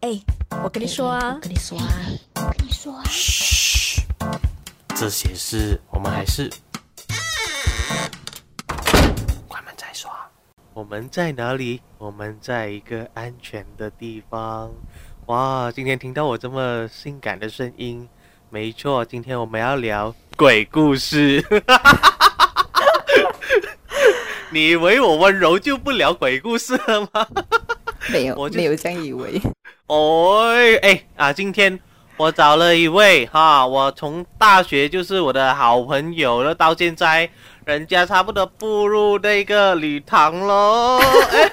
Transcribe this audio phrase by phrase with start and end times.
[0.00, 0.16] 哎，
[0.62, 1.84] 我跟你说啊，我跟你说啊，
[2.36, 4.00] 我跟你说啊，嘘，
[4.94, 6.48] 这些事我们还是
[9.48, 10.08] 关门再说。
[10.72, 11.82] 我们在哪里？
[11.98, 14.70] 我们在一个安全的地方。
[15.26, 18.08] 哇，今天听到我这么性感的声音，
[18.50, 21.44] 没错，今天我们要聊鬼故事。
[24.50, 27.26] 你以为我温柔就不聊鬼故事了吗？
[28.10, 29.42] 没有，我没有这样以为。
[29.88, 30.52] 哦，
[30.82, 31.80] 哎啊，今天
[32.18, 37.28] 我找了一位哈，我从大学就是我的好朋友了，到现在
[37.64, 41.00] 人家差不多步入那个礼堂喽。
[41.32, 41.50] 哎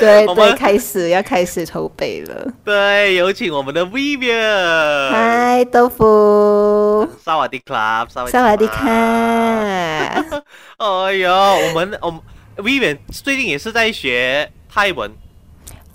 [0.00, 2.46] 对我们对，开始要开始筹备了。
[2.64, 5.10] 对，有请我们的 Vivian。
[5.10, 8.84] 嗨，豆腐，萨瓦迪瓦萨瓦迪卡。
[10.78, 12.20] 哎呦，我们我们
[12.58, 15.10] Vivian 最近也是在学泰文。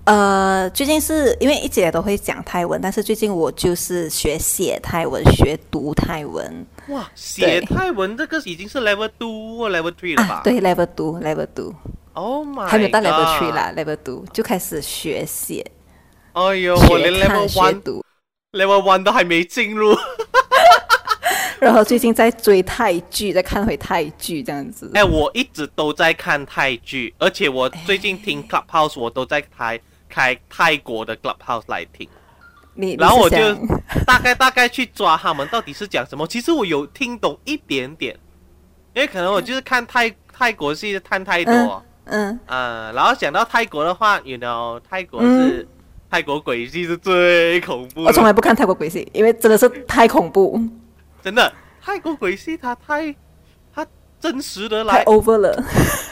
[0.06, 10.36] 呃，最近是因为一直也都会讲泰文，但是最近我就是学写泰文，学读泰文哇，写泰文这个已经是 Level Two 或 Level Three 了吧？
[10.36, 10.42] 啊。
[10.44, 11.74] 对，level two，level two。
[12.12, 15.66] Oh my，还没有到 level three 啦，level two 就开始学写，
[16.34, 18.04] 哎呦，我连学看 Level
[18.52, 19.98] one，level One 都还没进入。
[21.62, 24.92] 然后最近在追泰剧，在看回泰剧这样子。
[24.96, 29.80] 哎，我一直都在看泰剧，而且我最近听 Clubhouse，我都在开
[30.14, 32.08] 开泰国的 Clubhouse 来听，
[32.76, 33.38] 你，然后我就
[34.06, 36.28] 大概大概去抓他们到底是讲什么。
[36.28, 38.16] 其实我有听懂一点点，
[38.94, 45.68] 因为可能我就是看泰泰国戏看太多，嗯，嗯、然后讲到泰国的话，you know，泰国是、
[46.12, 50.62] 泰国鬼戏是最恐怖的，我从来不看泰国鬼戏，因为真的是太恐怖，
[51.24, 53.16] 真的泰国鬼戏它太
[53.74, 53.84] 它
[54.20, 55.64] 真实的太来，over 了。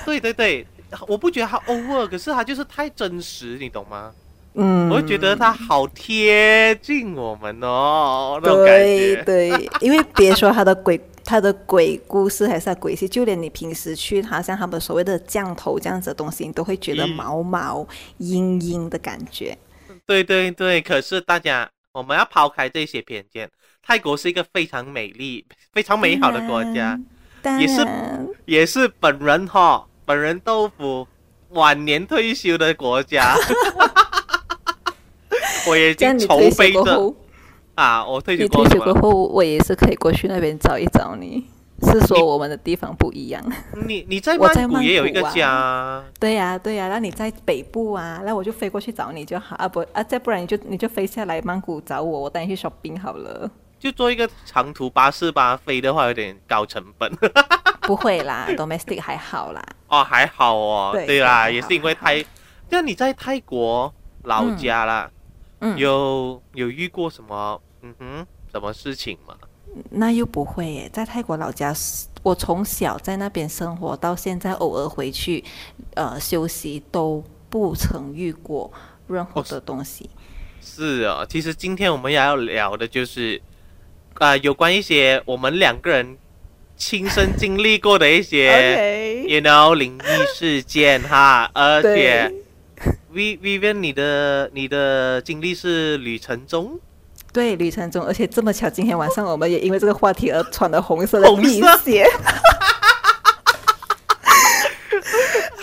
[0.06, 0.68] 对 对对，
[1.08, 4.12] 我不觉得它 over，可是它就是太真实，你懂吗？
[4.54, 9.24] 嗯，我就觉得它好贴近我们哦，那种感对觉。
[9.24, 17.88] 对，因为别说他的鬼，他的鬼故事还是他鬼戏，就连你平时去他像他们所谓的降头这样子的东西，你都会觉得嗯毛毛
[18.18, 19.58] 阴阴的感觉。
[20.06, 23.50] 对对对，可是大家我们要抛开这些偏见，
[23.82, 27.00] 泰国是一个非常美丽、非常美好的国家，
[27.58, 27.88] 也是
[28.44, 31.08] 也是本人哈，本人豆腐
[31.52, 33.34] 晚年退休的国家。
[35.66, 37.16] 我也已经筹备着，
[37.76, 38.50] 啊，我退休你？
[38.50, 41.46] 退休过后，我也是可以过去那边找一找你。
[41.84, 43.42] 是说我们的地方不一样？
[43.88, 53.50] 你你在我在曼谷也有一个家，对呀、对呀、那你在北部啊，那我就飞过去找你就好啊，不啊，再不然你就你就飞下来曼谷找我，我带你去 shopping 好了。
[53.82, 57.12] 就坐一个长途巴士吧，飞的话有点高成本。
[57.82, 59.66] 不会啦，domestic 还好啦。
[59.88, 62.24] 哦，还好哦，对对啦，也是因为泰，
[62.70, 63.92] 那你在泰国
[64.26, 65.10] 老家啦，
[65.62, 69.36] 嗯，有有遇过什么嗯哼什么事情吗？
[69.90, 71.74] 那又不会耶，在泰国老家，
[72.22, 75.44] 我从小在那边生活到现在，偶尔回去，
[75.96, 78.72] 呃，休息都不曾遇过
[79.08, 80.08] 任何哦的东西。
[80.62, 83.42] 是啊，其实今天我们也要聊的就是，
[84.22, 86.16] 啊、有关一些我们两个人
[86.78, 92.32] 亲身经历过的一些， you know 灵异事件哈， 而且
[92.76, 96.80] 对 V Vivian 你的你的经历是旅程中。
[97.34, 102.06] 对，旅程中，而且这么巧，今天晚上我们也因为这个话题而穿了红色的红鞋。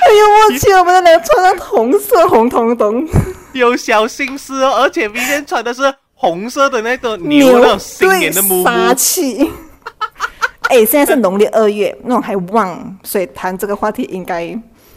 [0.00, 3.08] 很有默契，我们两个穿上红色红彤彤，
[3.52, 9.50] 有小心思哦，而且 Vivian 穿的是红色的那个牛那种新年的木对杀，气。
[10.68, 14.46] 哎，现在是农历二月，那种还旺，所以谈这个话题应该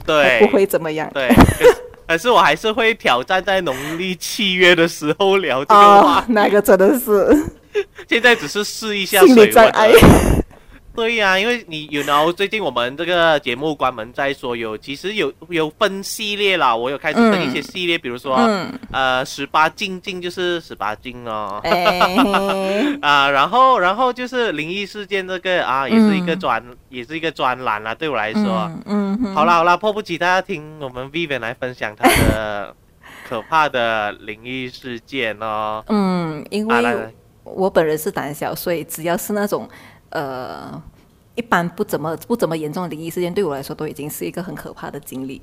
[0.05, 1.09] 对，不会怎么样。
[1.13, 1.29] 对，
[2.07, 7.45] 可是我还是会挑战在农历七月的时候聊这个话啊，，那个真的是
[8.09, 9.91] 现在只是试一下心水理障碍。
[9.91, 10.01] 温。
[10.93, 21.61] 对呀、因为你有 you know 最近我们这个节目关门在说有，其实有有分系列啦，我有开始分一些系列，比如说、嗯，呃十八禁禁就是十八禁哦。
[21.63, 27.95] 哎， 啊，然后，然后就是灵异事件这个啊，也是一个嗯专，也是一个专栏啦。
[27.95, 32.75] 对我来说，嗯嗯，好啦好啦，迫不及待要听我们 Vivian 来分享她的
[33.27, 35.83] 可怕的灵异事件哦。
[35.87, 39.67] 嗯，因为来，我本人是胆小，所以只要是那种
[40.11, 40.81] 呃
[41.35, 45.41] 一般不怎么不怎么严重的灵异事件，对我来说都已经是一个很可怕的经历。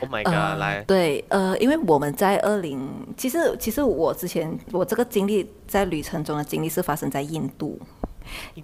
[0.00, 7.78] Oh my god，、呃，来，对，呃，因为我们在二零，其实其实我之前我这个经历在旅程中的经历是发生在印度，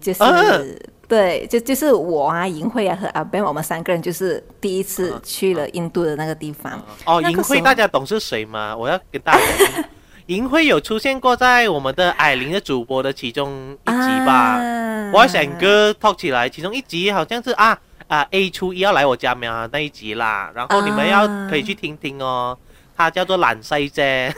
[0.01, 0.61] 就是、啊
[1.07, 6.83] 对，就就是我啊，银慧啊和阿 Ben，我们三个人就是第一次嗯去了印度的那个地方。
[7.07, 8.77] 哦，银慧大家懂是谁吗？
[8.77, 9.85] 我要跟大家讲，
[10.29, 14.61] 银慧有出现过在我们的矮玲的主播的其中一集吧。
[14.61, 15.11] 啊。
[15.11, 17.79] 我想哥 talk 起来，其中一集好像是啊
[18.09, 22.57] 啊 A 初一要来我家喵那一集啦，然后你们要啊可以去听听哦。
[22.95, 24.35] 他叫做懒塞姐，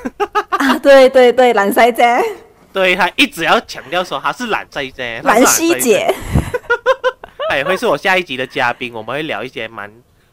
[0.50, 2.22] 啊，对对对，懒塞姐，
[2.72, 6.06] 对他一直要强调说他是懒塞姐，兰西姐，
[7.48, 9.90] 他也 会是我下一集的嘉宾，我们会聊一些蛮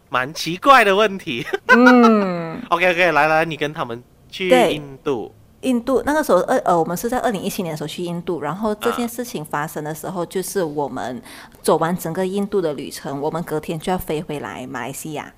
[0.10, 1.44] 蛮奇怪的问题。
[1.70, 11.22] 嗯， OK OK，来来，你跟他们去印度，印度那个时候，呃呃，我们是在二零一七年的时候去印度，然后这件啊事情发生的时候，就是我们
[11.62, 15.34] 走完整个印度的旅程，我们隔天就要飞回来马来西亚。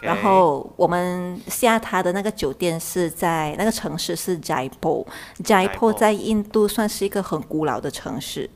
[0.00, 5.06] 然后我们下榻的那个酒店是在那个城市是 Jaipur，Jaipur
[5.42, 8.50] Jaipur 在印度算是一个很古老的城市。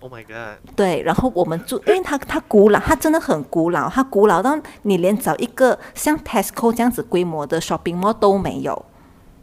[0.00, 8.84] Oh my God，对，然后我们住，因为它它古老，它真的很古老，它古老到你连找一个像 Tesco 这样子规模的 shopping mall 都没有，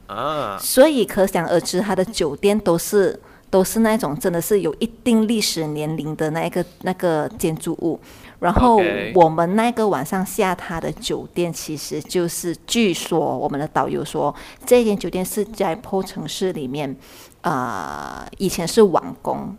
[0.07, 3.19] 啊，所以可想而知，它的酒店都是
[3.50, 8.00] 都是那种真的是有一定历史年龄的那一个那个建筑物。
[8.38, 8.80] 然后
[9.16, 14.34] 我们那个晚上下榻的酒店，其实就是据说我们的导游说，
[14.66, 16.96] 这间酒店是在坡城市里面，
[17.42, 19.56] 呃，以前是王宫。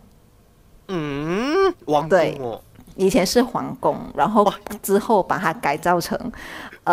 [0.89, 2.61] 嗯，王对宫哦，
[2.95, 4.49] 以前是皇宫，然后
[4.81, 6.17] 之后把它改造成，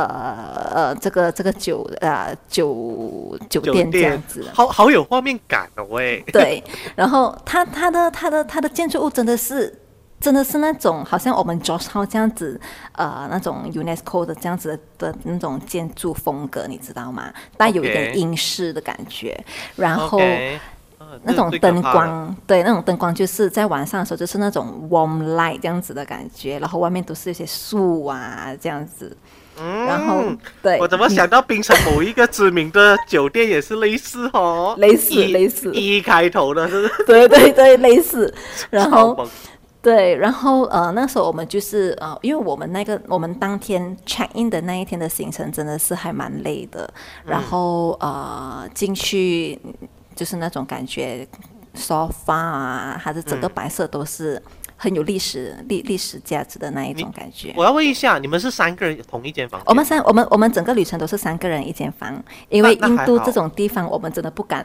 [0.03, 4.45] 呃呃，这个这个酒呃酒酒酒店这样子。
[4.53, 6.21] 好好有画面感哦喂。
[6.33, 6.63] 对，
[6.97, 9.73] 然后它它的它的它的建筑物真的是
[10.21, 12.61] 真的是那种好像我们 Town 这样子，
[12.93, 17.33] 呃，那种 UNESCO 的这样子的那种建筑风格，你知道吗？
[17.57, 19.39] 带有一点英式的感觉，
[19.77, 20.21] 然后。
[21.23, 29.17] 那种灯光，对，那种灯光就是在晚上的时候，就是那种 warm light 这样子的感觉，然后外面都是一些树啊这样子，
[29.61, 30.25] 嗯然后
[30.63, 35.73] 对，我怎么想到槟城某一个知名的酒店也是类似哦，类似 E- 类似。
[35.75, 37.05] 一开头的，是不是？
[37.07, 38.33] 对对对类似，
[38.71, 39.27] 然后
[39.83, 46.89] 对，然后呃，那时候我们就是呃，因为我们那个我们当天 check in 的那一天的行程真的是还蛮累的，
[47.25, 49.59] 然后呃进去
[50.17, 51.27] 就是那种感觉
[51.77, 54.41] ，sofa 啊，它的整个白色都是
[54.85, 57.55] 很有历史历历史价值的那一种感觉。
[57.57, 59.65] 我要问一下，你们是三个人同一间房间？
[59.67, 64.63] 我们三我们我们整个旅程都是三个人一间房，因为印度这种地方我们真的不敢，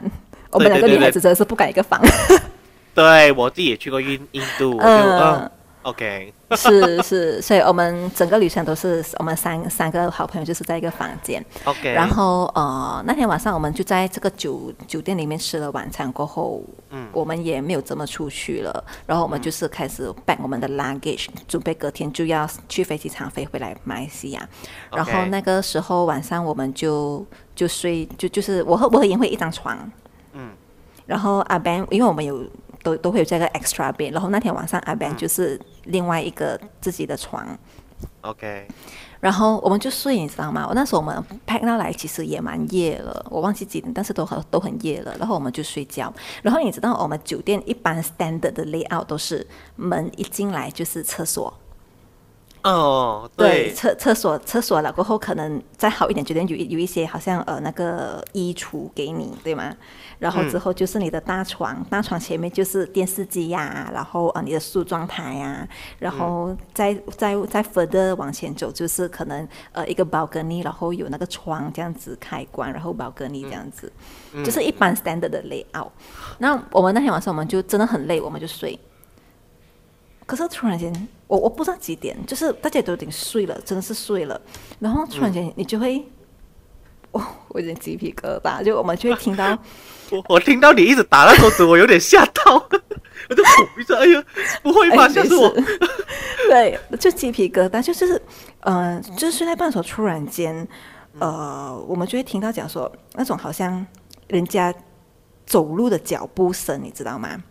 [0.50, 1.98] 我们两个女孩子真的是不敢一个房。
[2.94, 5.50] 对我自己也去过印印度，我就嗯嗯
[5.82, 17.08] ，OK， 是是，所以我们整个旅程都是我们三三个好朋友就是在一个房间，OK，然后呃那天晚上我们就在这个酒酒店里面吃了晚餐过后，嗯。
[17.12, 24.48] 我们也没有怎么出去了，然后我们就是开始 back 我们的 luggage，准备隔天就要去飞机场飞回来马来西亚，
[24.92, 29.76] 然后那个时候晚上我们就就睡就就是我和我和妍慧一张床，
[30.34, 30.50] 嗯，
[31.04, 32.46] 然后阿 Ben 因为我们有
[32.82, 37.46] 都都会有这个 extra bed，然后那天晚上阿 Ben 就是另外一个自己的床
[38.22, 38.66] ，OK，
[39.20, 40.66] 然后我们就睡，你知道吗？
[40.66, 45.14] 我那时候我们 pack 到来其实也蛮夜了，我忘记几点，但是都很都很夜了。
[45.18, 46.12] 然后我们就睡觉。
[46.42, 49.46] 然后你知道我们酒店一般 standard 的 layout 都是
[49.76, 51.52] 门一进来就是厕所，
[52.62, 59.74] 哦，对，对，厕厕所厕所了过后，可能再好一点，酒店有有一些好像呃那个衣橱给你，对吗？
[60.18, 65.66] 然后之后就是你的大床，大床前面就是电视机呀、然后呃你的梳妆台呀、
[65.98, 73.90] 然后再再再 further 往前走，就是可能呃一个 balcony，然后有那个窗这样子开关，然后 balcony 这样子，
[74.44, 75.88] 就是一般 standard 的 layout。
[76.36, 78.78] 那我们那天晚上我们就真的很累，我们就睡。
[80.30, 84.40] 可是突然间，我我不知道几点，就是大家都有点睡了，真的是睡了。
[84.78, 85.98] 然后突然间，你就会，
[87.10, 89.58] 哦，我有点鸡皮疙瘩，就我们就会听到，
[90.12, 92.54] 我我听到你一直打那桌子，我有点吓到，
[93.28, 94.24] 我就噗一声，哎呀，
[94.62, 95.52] 不会吧，哎，没吓死我！
[96.48, 98.22] 对，就鸡皮疙瘩，就是，
[98.60, 100.64] 呃，就是睡在半的时候，突然间，
[101.18, 103.84] 呃，我们就会听到讲说那种好像
[104.28, 104.72] 人家
[105.44, 107.42] 走路的脚步声，你知道吗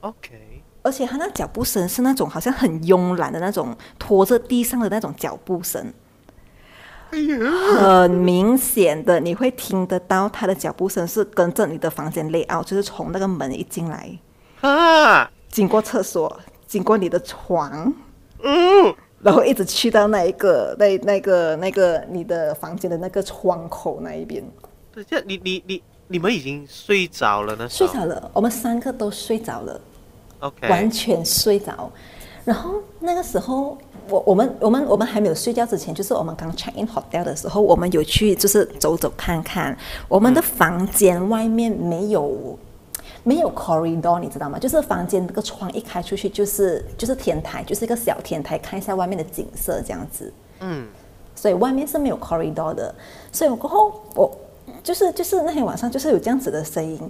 [0.00, 0.53] ？OK，
[0.84, 5.82] 而且他那脚步声是那种好像很慵懒的那种拖着地上的那种脚步声，
[7.10, 7.38] 哎呀，
[7.78, 14.18] 很明显的你会听得到他的脚步声是跟着你的房间 layout，就是从那个门一进来，
[14.60, 17.90] 啊，经过厕所，经过你的床，
[18.42, 24.44] 嗯，然后一直去到那一个那那个那个你的房间的那个窗口那一边，
[24.92, 29.80] 等一下，你你你你们已经睡着了呢睡着了，我们三个都睡着了。
[30.44, 31.90] ，OK，完全睡着。
[32.44, 33.76] 然后那个时候，
[34.10, 39.74] 我我们我们我们还没有睡觉之前，就是我们刚 check in hotel 的时候，我们有去就是走走看看，
[40.08, 42.58] 我们的房间外面没有
[43.22, 44.58] 没有 corridor，你知道吗？
[44.58, 50.30] 就是房间那个窗一开出去就是就是天台，就是一个小天台，看一下外面的景色这样子。
[50.60, 50.86] 嗯，
[51.34, 52.94] 所以外面是没有 corridor 的，
[53.32, 54.30] 所以我过后我
[54.82, 57.00] 就是就是那天晚上就是有这样子的声音，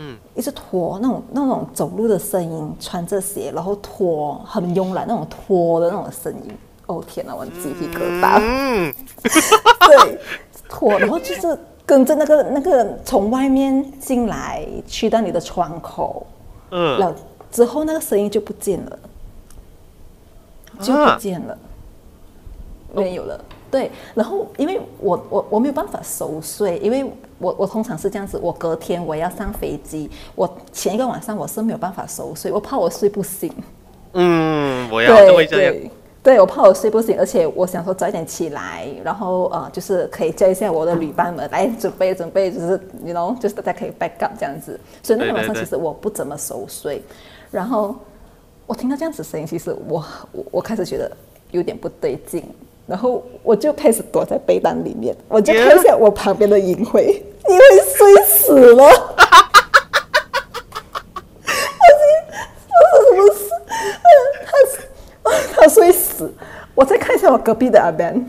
[0.00, 8.94] 嗯，一直拖那种那种走路的声音，穿着鞋然后拖很慵懒那种拖的那种声音，哦天哪，我鸡皮疙瘩，嗯，
[9.86, 10.20] 对，
[10.68, 16.24] 拖，然后就是跟着那个那个从外面进来去到你的窗口，
[16.70, 17.12] 嗯，了
[17.50, 18.98] 之后那个声音就不见了，
[20.80, 21.58] 就啊不见了，
[22.94, 23.44] 没有了。
[23.70, 27.04] 对，然后因为我我我没有办法熟睡，因为
[27.38, 33.52] 我我通常是这样子，我隔天我要上飞机，我前一个晚上我是没有办法熟睡，我怕我睡不醒。
[34.14, 35.72] 嗯，我要就会这样。
[35.74, 35.90] 对，
[36.22, 44.80] 对我怕我睡不醒，而且我想说早一点起来，然后呃，就是可以叫一下我的旅伴们来准备准备，就是你 know，就是大家可以 back up 这样子。
[45.02, 47.02] 所以那天晚上对对对其实我不怎么熟睡，
[47.50, 47.94] 然后
[48.66, 51.10] 我听到这样子声音，其实我我我开始觉得
[51.50, 52.42] 有点不对劲，
[52.88, 57.62] 然后我就开始躲在被单里面，我就看一下我旁边的银辉，银辉
[57.94, 58.88] 睡死了。
[62.80, 63.50] 发生什么事？
[65.22, 65.30] 他
[65.60, 66.32] 他睡死。
[66.74, 68.24] 我再看一下我隔壁的阿 Ben，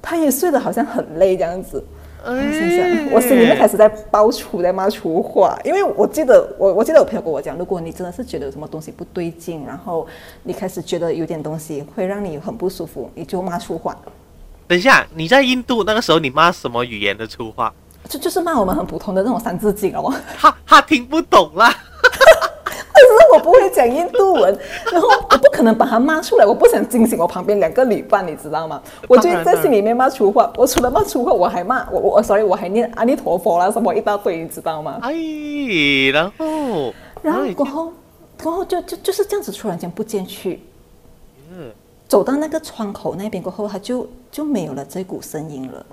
[0.00, 1.84] 他也睡得好像很累这样子。
[2.24, 10.06] 我心想，我心里面开始在爆粗，在骂粗话，因为我记得我我记得我朋友跟我讲，如果你真的是觉得有什么东西不对劲，然后
[10.42, 13.96] 你开始觉得有点东西会让你很不舒服，你就骂粗话，
[14.68, 17.72] 等一下，你在印度那个时候，你骂什么语言的粗话？
[18.08, 20.12] 就就是骂我们很普通的那种三字经哦。
[20.38, 21.72] 他他听不懂啦。
[23.32, 24.58] 我不会讲印度文，
[24.92, 28.80] 然后我不可能把它骂出来，我不想惊醒我旁边两个旅伴，你知道吗？
[29.08, 34.98] 我就在心里面骂粗话，我除了骂粗话，我还骂我我 sorry，我还念阿弥陀佛啦什么一大堆，你知道吗？
[35.02, 35.12] 哎，
[36.12, 37.92] 然后，然后过后，
[38.42, 40.60] 过后就就就是这样子，突然间不见去，
[41.52, 41.70] 嗯
[42.08, 45.86] 走到那个窗口那边过后，他就就没有了这股声音了。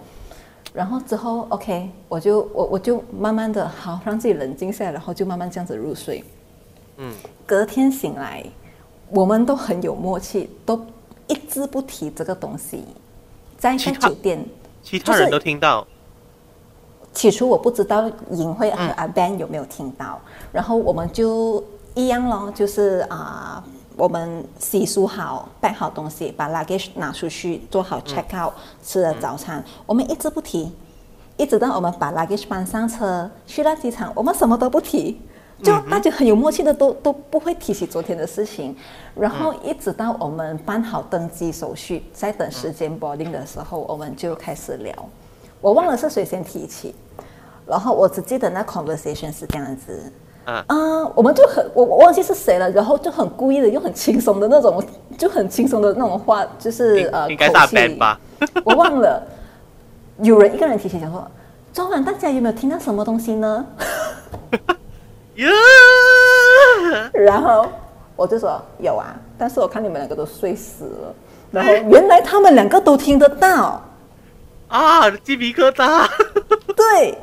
[0.73, 6.23] 然后之后，OK，我就我我就慢慢的好让自己冷静下来，然后就慢慢这样子入睡。
[6.97, 7.13] 嗯，
[7.45, 8.43] 隔天醒来，
[9.09, 10.85] 我们都很有默契，都
[11.27, 12.83] 一字不提这个东西。
[13.57, 14.45] 在其他在酒店，
[14.83, 15.85] 其他人都听到。
[17.13, 20.19] 起初我不知道尹慧和阿 Ben 有没有听到，
[20.51, 21.63] 然后我们就
[21.95, 23.63] 一样咯，就是啊、
[23.95, 30.71] 我们洗漱好，摆好东西，把 luggage 拿出去，做好 check out，、吃了早餐，我们一字不提，
[31.37, 35.19] 一直到我们把 luggage 搬上车，去到机场，我们什么都不提。
[35.63, 38.75] 就大家很有默契的都都不会提起昨天的事情，
[39.15, 44.93] 然后一直到我们办好登机手续，在等时间 boarding 的时候，我们就开始聊。
[45.59, 46.93] 我忘了是谁先提起，
[47.65, 50.13] 然后我只记得那 conversation 是这样子，
[50.45, 50.63] 啊。
[50.67, 50.75] 啊、
[51.15, 54.83] 我们就很我我忘记是谁了，然后就很故意的用很轻松的那种，
[55.17, 57.99] 就很轻松的那种话，就是呃应该是阿口气？
[58.63, 59.23] 我忘了，
[60.21, 61.27] 有人一个人提起讲说，
[61.73, 63.65] 昨晚大家有没有听到什么东西呢？
[65.37, 65.49] 呀，
[67.13, 67.67] 然后
[68.15, 71.15] 我就说有啊，但是我看你们两个都睡死了。
[71.49, 73.81] 然后原来他们两个都听得到，
[74.67, 76.07] 啊，鸡皮疙瘩。
[76.75, 77.17] 对，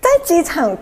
[0.00, 0.76] 在机场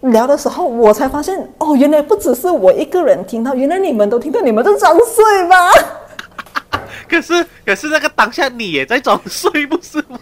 [0.00, 5.70] 聊的时候，我才发现哦，原来不只是我一个人听到，原来你们都听到，你们在装睡吗？
[7.08, 10.18] 可是可是那个当下你也在装睡，不是吗？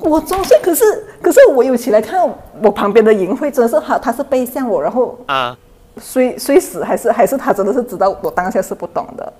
[0.00, 0.84] 我装睡，可是
[1.20, 2.28] 可是我有起来看
[2.62, 5.56] 我旁边的银慧，真的是他他是背向我，然后啊，
[6.00, 9.32] 睡睡死，还是还是他真的是知道我当下是不懂的，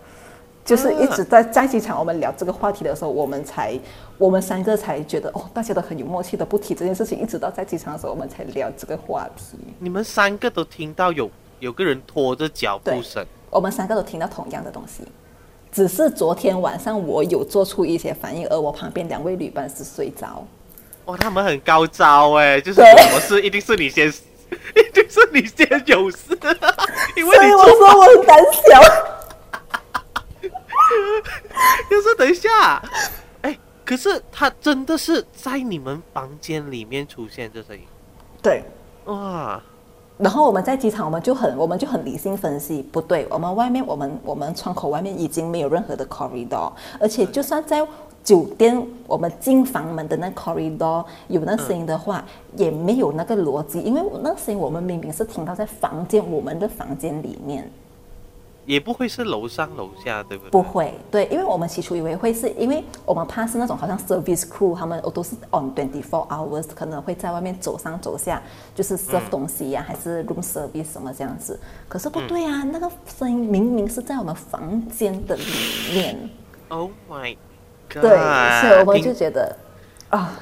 [0.64, 3.78] 就是一直在在机场我们聊这个话题的时候，我们才
[4.18, 9.56] 我们三个才觉得哦，大家都很有默契的不提这件事情，一直到在机场的时候我们才聊这个话题。
[9.78, 15.04] 你们三个都听到有有个人拖着脚步声，我们三个都听到同样的东西，
[15.78, 20.44] 只是昨天晚上我有做出一些反应，而我旁边两位旅伴是睡着。
[21.04, 22.90] 哇，他们很高招哎，就是对。
[22.90, 24.08] 有什么事一定是你先，
[24.74, 26.36] 一定是你先有事，
[27.16, 28.82] 因为所以我说我很胆小。
[31.88, 32.82] 就是等一下，
[33.42, 37.84] 哎，可是他真的是在你们房间里面出现这声音，
[38.42, 38.64] 对，
[39.04, 39.62] 哇，
[40.18, 47.86] 然后我们在机场，我们就很我们就很理性分析，不对，我们外面我们我们窗口外面已经没有任何的 corridor，而且就算在
[48.24, 52.24] 酒店我们进房门的那 corridor 有那声音的话，
[52.56, 57.70] 也没有那个逻辑，因为那声音我们明明是听到在房间我们的房间里面，
[58.68, 60.50] 也不会是楼上楼下，对不对？
[60.50, 68.42] 不会，对，因为我们起初以为会是因为我们怕是那种好像 service crew，他们都是 on twenty four hours，可能会在外面走上走下，
[68.74, 71.58] 就是 serve 东西呀、还是 room service 什么这样子。
[71.88, 75.44] 可是不对啊，那个声音明明是在我们房间的里
[75.94, 76.30] 面
[76.68, 77.34] ，Oh my
[77.90, 78.02] god！
[78.02, 79.56] 对，所以我们就觉得
[80.10, 80.38] 啊，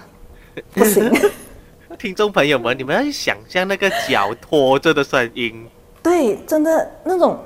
[0.75, 1.09] 不行。
[1.97, 5.67] 听众朋友们，你们要去想象那个脚拖着的声音。
[6.03, 7.39] 对，真的那种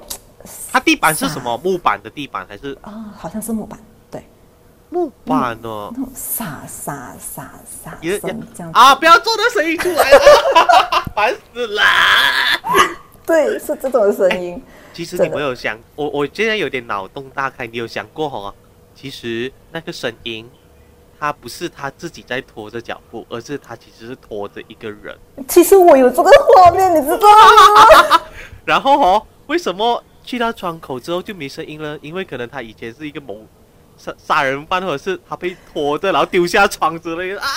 [0.72, 1.56] 它地板是什么？
[1.62, 3.78] 木板的地板还是啊，好像是木板，
[4.10, 4.24] 对，
[4.88, 5.92] 木板哦？
[5.96, 8.94] 那种沙沙沙沙这样啊！
[8.94, 10.20] 不要做那声音出来了，
[11.14, 11.82] 烦死了。
[13.26, 14.60] 对，是这种声音。
[14.92, 17.66] 其实你没有想，我我现在有点脑洞大开。
[17.66, 18.52] 你有想过哦？
[18.94, 20.50] 其实那个声音，
[21.18, 25.16] 他不是他自己在拖着脚步，而是他其实是拖着一个人。
[25.46, 28.20] 其实我有这个画面，你知道吗？
[28.64, 31.98] 然后哦，为什么去到窗口之后就没声音了？
[32.00, 33.36] 因为可能他以前是一个谋
[33.98, 37.48] 杀杀人犯，或者是他被拖着然后丢下窗之类的啊。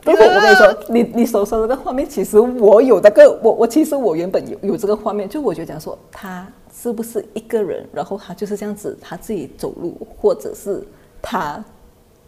[0.00, 10.82] 不过我跟你说，你你所说的那个画面，其实我有那个，我我其实我原本有有这个画面，就我就讲说他是不是一个人，然后他就是这样子，他自己走路，或者是
[11.20, 11.62] 他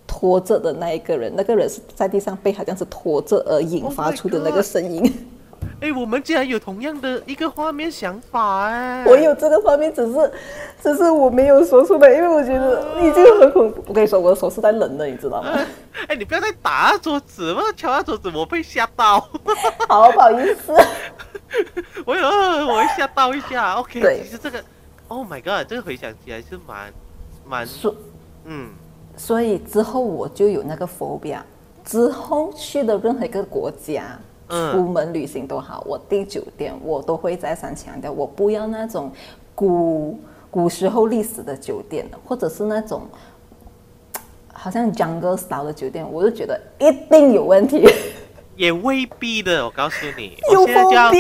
[0.07, 5.11] 拖着的那一个人，那个人是在地上被他这样子拖着而引 Oh 发出的那个声音。
[5.81, 9.05] 哎，我们竟然有同样的一个画面想法哎！
[9.07, 10.33] 我有这个画面，只是
[10.83, 13.83] 只是我没有说出来，因为我觉得已经很恐怖。
[13.89, 15.59] 我跟你说，我的手是在冷的，你知道吗？
[16.09, 19.21] 哎，你不要再打桌子，不要敲到桌子，我被吓到。
[19.89, 20.73] 好不好意思。
[22.07, 23.75] 我有，我会吓到一下。
[23.75, 24.63] OK，对其实这个
[25.09, 26.93] ，Oh my god，这个回想起来是蛮
[27.45, 27.95] 蛮，所
[28.45, 28.71] 嗯，
[29.17, 31.39] 所以之后我就有那个 phobia。
[31.85, 34.19] 之后去的任何一个国家，嗯
[34.53, 39.11] 出门旅行都好，我订酒店我都会再三强调，我不要那种
[39.55, 43.09] 古古时候历史的酒店，或者是那种
[44.53, 47.89] 好像 jungle style 的酒店，我就觉得一定有问题，
[48.57, 49.65] 也未必的。
[49.65, 51.11] 我告诉你，有 我现在就要，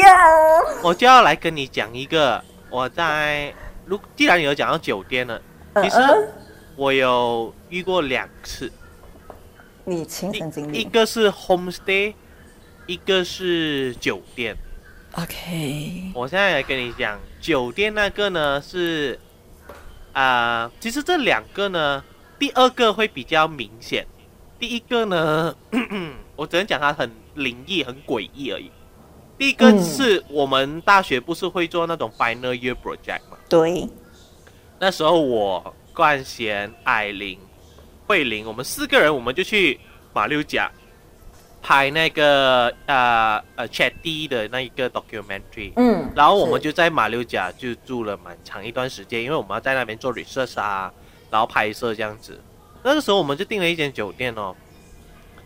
[0.82, 3.52] 我就要来跟你讲一个，我在
[3.86, 5.40] 如既然你有讲到酒店了，
[5.82, 6.08] 其实嗯。
[6.08, 6.28] 嗯
[6.74, 8.72] 我有遇过两次，
[9.84, 10.80] 你亲身经历。
[10.80, 12.14] 一个是 homestay，
[12.86, 14.56] 一个是酒店。
[15.12, 19.18] ？OK，我现在来跟你讲，酒店那个呢是，
[20.12, 22.02] 啊、其实这两个呢，
[22.38, 24.06] 第二个会比较明显，
[24.58, 25.54] 第一个呢，
[26.34, 28.70] 我只能讲它很灵异、很诡异而已。
[29.38, 33.36] 第一个嗯是我们大学不是会做那种 final year project 嘛？
[33.48, 33.88] 对，
[34.78, 37.38] 那时候我、冠贤、艾琳、
[38.06, 39.78] 慧玲，我们四个人，我们就去
[40.14, 40.70] 马六甲
[41.62, 45.72] 拍那个呃呃 Chatty 的那一个 documentary。
[45.76, 50.92] 嗯，然后我们就在马六甲就住了蛮长一段时间，因为我们要在那边做 research 啊，
[51.30, 52.38] 然后拍摄这样子。
[52.82, 54.54] 那个时候我们就订了一间酒店哦，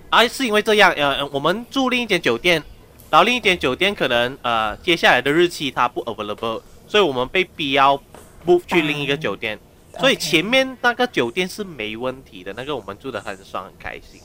[0.08, 2.62] 啊，是因为这样，呃，我们住另一间酒店，
[3.10, 8.00] 然后另一间酒店可能呃接下来的日期它不 available，所以我们被逼要
[8.46, 9.58] move 去另一个酒店。
[9.98, 14.20] 所以前面那个酒店是没问题的，那个我们住的很爽很开心。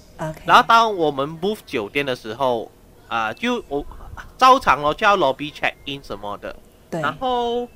[0.46, 2.72] 然后当我们 move 酒店的时候，
[3.08, 3.86] 啊、就我
[4.38, 6.56] 照常咯，就要 lobby check in 什么的。
[6.90, 7.68] 对，然后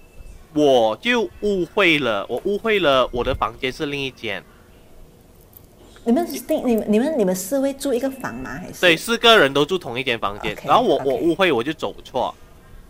[0.53, 4.43] 我就误会了，我误会了我的房间是另一间。
[6.03, 8.51] 你们是订你们你们你们四位住一个房吗？
[8.61, 10.55] 还是对，四个人都住同一间房间。
[10.63, 12.33] 然后我我误会，我就走错。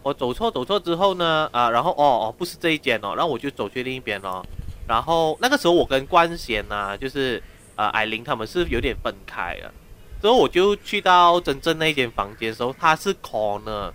[0.03, 4.45] 我走错走错之后呢，啊、然后哦哦，不是这一间哦，然后我就走去另一边哦。
[4.87, 7.41] 然后那个时候我跟冠贤呐、就是
[7.75, 9.73] 呃艾琳他们是有点分开了。
[10.21, 13.91] 之后我就去到真正那间房间的时候，它是 corner，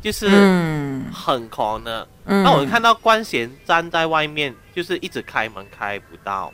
[0.00, 1.04] 就是嗯。
[1.12, 2.04] 很 corner。
[2.24, 2.42] 嗯。
[2.42, 6.52] 那我就看到冠贤站在外面，就是一直开门开不到，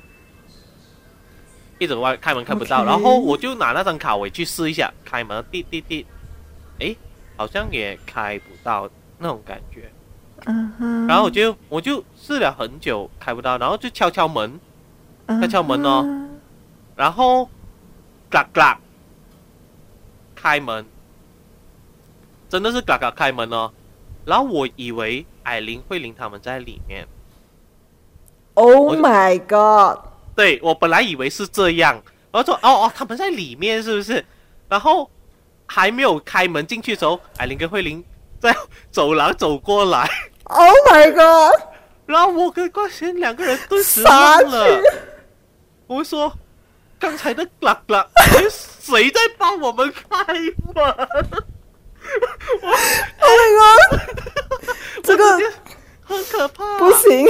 [1.79, 6.05] 一直外开门开不到然后我就拿那张卡我去试一下，开门滴滴滴，
[6.81, 6.97] 诶，
[7.37, 9.91] 好像也开不到那种感觉。
[10.45, 11.07] 嗯哼。
[11.07, 14.61] 然后我就我就试了很久开不到，然后就敲敲门，
[15.29, 16.03] 敲敲门哦。
[16.05, 16.32] 嗯
[16.97, 17.49] 然后
[18.31, 18.79] 嘎嘎
[20.35, 20.85] 开门，
[22.49, 23.71] 真的是嘎嘎开门哦。
[24.25, 27.07] 然后我以为艾琳、慧玲他们在里面。
[28.55, 30.05] ，Oh my God，
[30.37, 32.01] 对我本来以为是这样，
[32.31, 34.25] 然后说哦哦，他们在里面是不是？
[34.69, 35.11] 然后
[35.67, 38.05] 还没有开门进去的时候，艾琳跟慧琳
[38.39, 38.55] 在
[38.91, 40.09] 走廊走过来
[40.45, 41.61] ，Oh my God，
[42.07, 44.89] 然后我跟冠贤两个人顿时傻懵了去。
[45.87, 46.33] 我说
[47.03, 48.07] 刚才的拉拉，
[48.49, 50.77] 谁在帮我们开门？
[50.77, 50.83] 我，
[52.63, 53.27] 哎
[53.59, 53.63] 啊，
[55.03, 55.25] 这个
[56.05, 57.27] 很可怕，不行。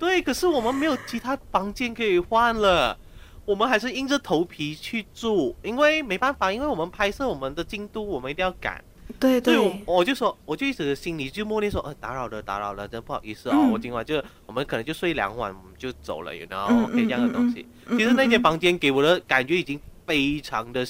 [0.00, 2.98] 对，可是我们没有其他房间可以换了。
[3.44, 8.82] 我们还是硬着头皮去住，因为没办法，因为我们拍摄我们的进度，我们一定要赶。
[9.18, 17.66] 对对，对，我我就说，我就一直心里就默念说，呃，打扰了，打扰了，真不好意思哦，嗯我今晚就我们可能就睡两晚，我们就走了，然后嗯 OK 这样的东西。
[17.86, 20.86] 嗯其实那间嗯房间给我的感觉已经非常的，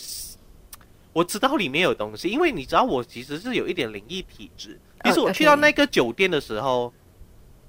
[1.13, 4.79] 我知道里面有东西，因为你知道我其实是有一点灵异体质。
[5.05, 6.93] 其实哦我去到那个酒店的时候，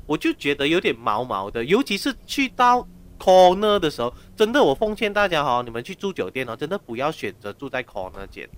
[0.08, 2.86] 我就觉得有点毛毛的，尤其是去到
[3.20, 8.50] corner 的时候，真的我奉劝大家哈、你们去住酒店哦，真的不要选择住在 corner 间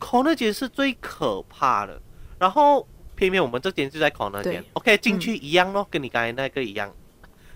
[0.00, 2.00] ，corner 间是最可怕的。
[2.38, 2.84] 然后
[3.14, 6.90] 偏偏我们这间就在 corner，OK 进去一样咯，跟你刚才那个一样，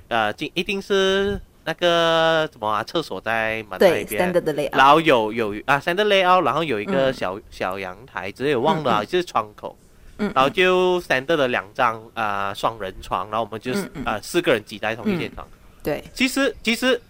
[0.09, 4.31] 呃，进一定是那个什么啊，厕所在门那对边。
[4.73, 7.15] 然后有有啊，standard layout，然后有一个嗯。
[7.15, 9.75] 小、小阳台，只有忘了就是窗口，
[10.19, 14.03] 嗯，然后就 standard 的两张啊、呃双人床，然后我们就是、嗯嗯。
[14.05, 15.49] 呃四个人挤在同一间床。
[15.83, 17.01] 对，其实其实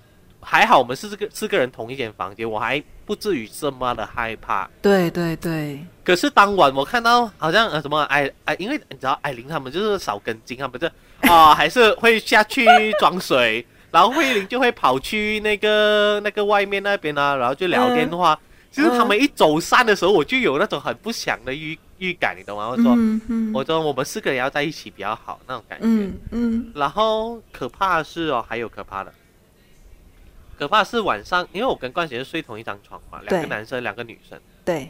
[0.44, 4.68] 还好，我们是这个四个人同一间房间，我还不至于这么的害怕。
[4.82, 10.86] 对对对，可是当晚我看到好像呃什么艾艾，因为你知道艾琳他们就是少根筋，他们就
[11.28, 12.66] 啊、还是会下去
[13.00, 18.38] 装水， 然后慧玲就会跑去那个那个外面那边啊，然后就聊电话。
[18.70, 22.68] 其实他们一走散的时候，我就有那种很不祥的预预感，你懂吗？
[22.68, 25.86] 我说、嗯嗯我说我们四个人要在一起比较好那种感觉。
[25.86, 29.14] 嗯嗯然后可怕的是哦，还有可怕的，
[30.54, 34.88] 可怕是晚上，因为我跟冠贤是睡同一张床嘛，两个男生，两个女生，对。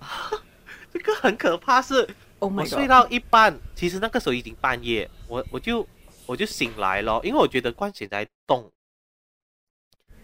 [0.92, 2.08] 这个很可怕是。
[2.40, 5.86] ，Oh 我睡到一半，其实那个时候已经半夜，我我就
[6.26, 8.68] 我就醒来了，因为我觉得冠贤在动，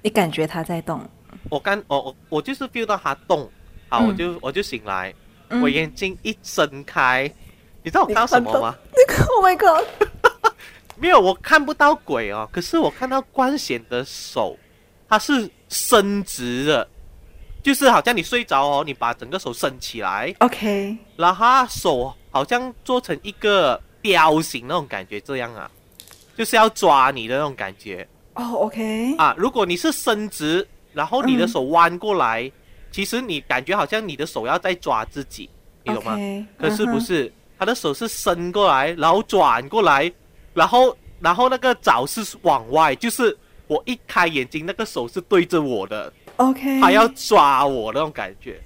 [0.03, 1.09] 你感觉他在动，
[1.51, 3.49] 我刚我我我就是 feel 到他动，
[3.89, 4.09] 好，嗯。
[4.09, 5.15] 我就我就醒来，
[5.51, 5.63] 嗯。
[5.63, 7.31] 我眼睛一睁开，
[7.85, 8.75] 你知道我看到什么吗？
[9.37, 9.87] Oh my god，
[10.99, 14.59] 没有，我看不到鬼哦，可是我看到冠贤的手，
[15.09, 16.89] 它是伸直的，
[17.63, 25.71] 就是好像你睡着哦，你把整个手伸起来，OK，然后他手好像做成一个雕形那种感觉，这样啊，
[26.37, 28.07] 就是要抓你的那种感觉。
[28.35, 29.35] 哦，OK，啊。
[29.39, 31.49] 如果你是伸直，然后你的嗯。
[31.49, 32.51] 手弯过来，
[32.93, 35.49] 其实你感觉好像你的手要在抓自己，
[35.85, 36.17] 你懂吗？
[36.59, 40.13] 可是不是，他的手是伸过来，然后转过来，
[40.53, 43.37] 然后然后那个爪是往外，就是
[43.67, 48.61] 我一开眼睛，那个手是对着我的，OK，他要抓我那种感觉。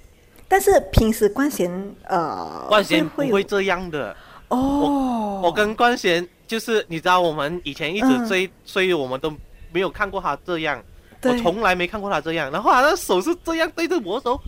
[0.47, 4.15] 但是平时冠贤呃，冠贤不会会这样的。
[4.49, 9.33] 哦，我跟冠贤就是，你知道，我们以前一直嗯追，所以我们都
[9.71, 10.83] 没有看过他这样，
[11.23, 12.51] 我从来没看过他这样。
[12.51, 14.39] 然后他的手是这样对着我的手，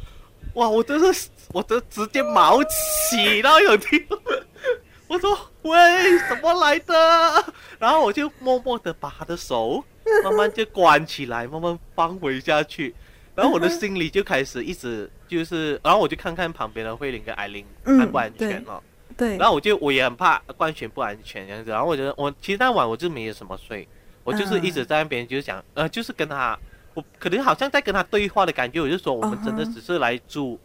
[0.56, 4.06] 哇，我真是，我都直接毛起到有听。
[5.08, 7.46] 我说喂，什么来的？
[7.80, 9.82] 然后我就默默的把他的手
[10.24, 12.94] 慢慢就关起来，慢慢放回下去。
[13.36, 18.84] 然后我的心里就开始一直就是，然后我就看看旁边的慧玲跟艾琳嗯安不安全了哦。
[19.18, 21.63] 对，然后我就我也很怕冠全不安全这样。
[21.63, 23.88] 子，然后我觉得我其实那晚我就没有什么睡，
[24.24, 26.58] 我就是一直在那边就是讲，呃，就是跟他，
[26.94, 30.60] 我可能好像在跟他对话的感觉，我就说我们真的只是来住，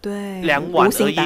[0.00, 1.16] 对两晚而已。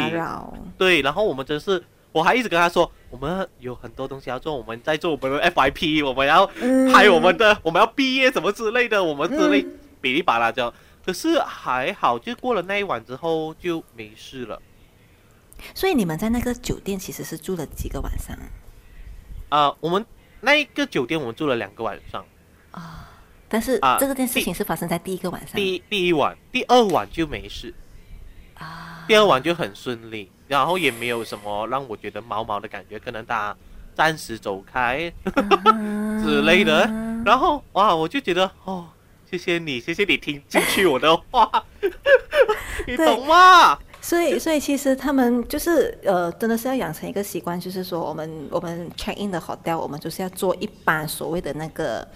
[0.77, 10.73] 对，然后我们真是，我还一直跟他说，我们有很多东西要做，我们在做我们的 FIP，我们要嗯拍我们的，我们要毕业什么之类的，我们之类嗯比哩吧啦这样，
[11.05, 14.61] 可是还好，就过了那一晚之后就没事了。
[15.75, 18.37] 所以你们在那个酒店其实是住了几个晚上
[19.49, 20.05] 啊、我们
[20.41, 22.25] 那一个酒店我们住了两个晚上。
[22.71, 23.05] 啊？
[23.51, 27.73] 但是啊这个件事情是发生在第一个晚上第一第一晚，第二晚就没事，
[28.53, 33.57] 啊，第二晚就很顺利，然后也没有什么让我觉得毛毛的感觉，可能他
[33.95, 35.11] 暂时走开
[36.23, 36.83] 之类的。
[37.25, 38.87] 然后哇，我就觉得哦，
[39.31, 41.51] 谢谢你，谢谢你听进去我的话，
[42.87, 43.79] 你懂吗？
[44.01, 52.07] 所以，所以其实他们就是呃，真的是要养成一个习惯，就是说，我们我们 check in 的 hotel，我们就是要做一般所谓的那个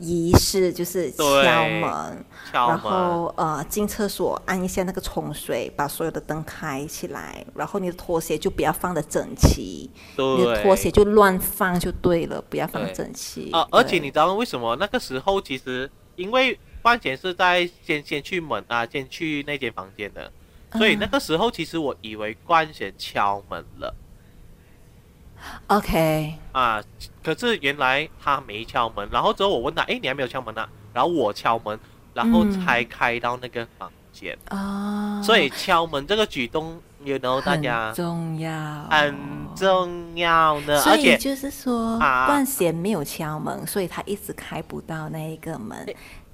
[0.00, 12.92] 仪式，就是敲门，然敲门然，后呃进厕所按一下那个冲水，把所有的灯开起来，然后你的拖鞋就不要放的整齐，你的，拖鞋就乱放就对了，不要放对。
[12.92, 13.50] 整齐。
[13.52, 14.74] 啊，而且你知道为什么？
[14.76, 20.32] 那个时候其实因为范闲是在先先去门啊，先去那间房间的，
[20.72, 23.94] 所以那个时候其实我以为冠贤敲门了
[25.68, 26.82] OK 啊，
[27.22, 30.68] 可是原来他没敲门，然后之后我问他，哎，你还没有敲门啊？
[30.92, 31.78] 然后我敲门，
[32.14, 32.60] 然后嗯。
[32.60, 37.86] 才开到那个房间，啊，所以敲门这个举动，you know，大家。
[37.86, 39.16] 很重要，很
[39.56, 42.26] 重要的，所而且以就是说，啊。
[42.26, 45.86] 冠贤没有敲门，所以他一直开不到那一个门。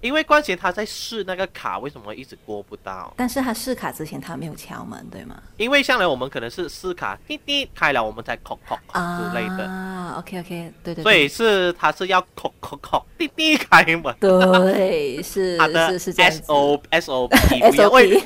[0.07, 3.12] 因为冠贤他在试那个卡，为什么一直过不到？
[3.16, 5.42] 但是他试卡之前他没有敲门，对吗？
[5.57, 8.57] 因为向来我们可能是试卡滴滴开了，我们才叩
[8.92, 14.14] 啊之类的，啊，OK OK，对对所以是他是要 c 叩叩滴滴开门。
[14.21, 18.23] 对，是他的 S O S O P 不要 SOP，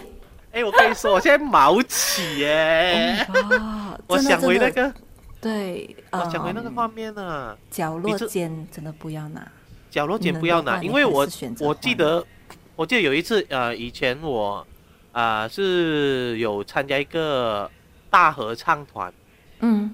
[0.52, 3.26] 哎，我跟你说，我现在毛起耶！
[3.58, 4.92] 啊，我想回那个，
[5.40, 7.56] 对，我想回那个嗯画面啊。
[7.70, 9.46] 角落间真的不要拿。
[9.90, 11.26] 角落间不要拿，因为我
[11.58, 12.24] 我记得，
[12.76, 14.66] 我记得有一次，呃，以前我
[15.12, 17.68] 啊、是有参加一个
[18.08, 19.12] 大合唱团，
[19.58, 19.92] 嗯，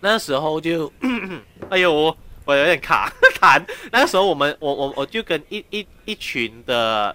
[0.00, 0.90] 那时候就，
[1.68, 3.62] 哎呦，我我有点卡 痰。
[3.92, 7.14] 那个时候我们我我我就跟一一一群的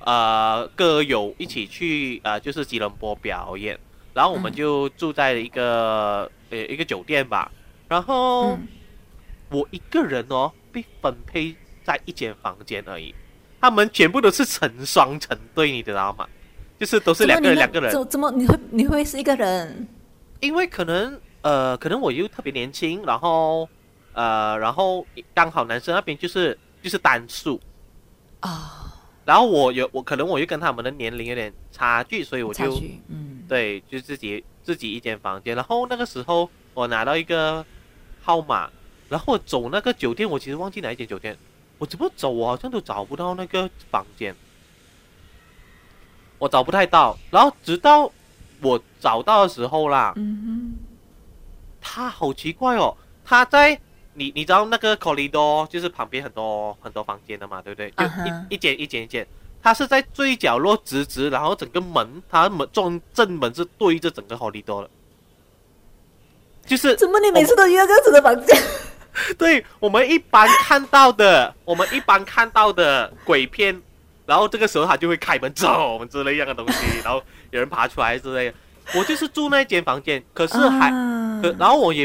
[0.00, 3.78] 呃歌友一起去呃就是吉隆坡表演，
[4.12, 4.54] 然后我们嗯。
[4.54, 7.50] 就住在一个呃一个酒店吧，
[7.88, 8.54] 然后。
[8.54, 8.66] 嗯
[9.52, 13.14] 我一个人哦，被分配在一间房间而已，
[13.60, 16.26] 他们全部都是成双成对，你知道吗？
[16.78, 19.86] 就是都是两个人两个人，怎怎么你会你会是一个人？
[20.40, 23.68] 因为可能呃，可能我又特别年轻，然后
[24.14, 27.60] 呃，然后刚好男生那边就是就是单数，
[28.40, 28.92] 啊，
[29.24, 35.54] 然后我有我可能我又跟他们的年龄有点差距，所以我就，嗯，对，就自己自己一间房间。
[35.54, 37.64] 然后那个时候我拿到一个
[38.20, 38.68] 号码，
[39.12, 41.36] 然后我走那个酒店，我其实忘记哪一间酒店，
[41.76, 44.34] 我怎么走我好像都找不到那个房间，
[46.38, 47.18] 我找不太到。
[47.30, 48.10] 然后直到
[48.62, 50.78] 我找到的时候啦，嗯
[51.78, 53.78] 他好奇怪哦，他在
[54.14, 57.90] 你你知道那个 corridor 就是旁边很多很多房间的嘛，对不对？
[57.90, 59.26] 就一一间一间一间，
[59.62, 64.90] 他是在最角落直直，然后整个门，他门正正门是对着整个 corridor 的，
[66.64, 68.56] 就是，怎么你每次都遇到这样子的房间？
[69.38, 73.80] 对我们一般看到的，我们一般看到的鬼片，
[74.26, 78.54] 然后这个时候他就会开门走之类一样的东西，然后有人爬出来之类的。
[78.94, 82.04] 我就是住那间房间，可是还、啊可，然后我也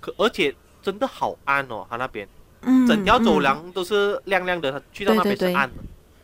[0.00, 2.26] 可，而且真的好暗哦，他那边
[2.62, 5.76] 嗯整条走嗯廊都是亮亮的，他去到那边是对对对暗的。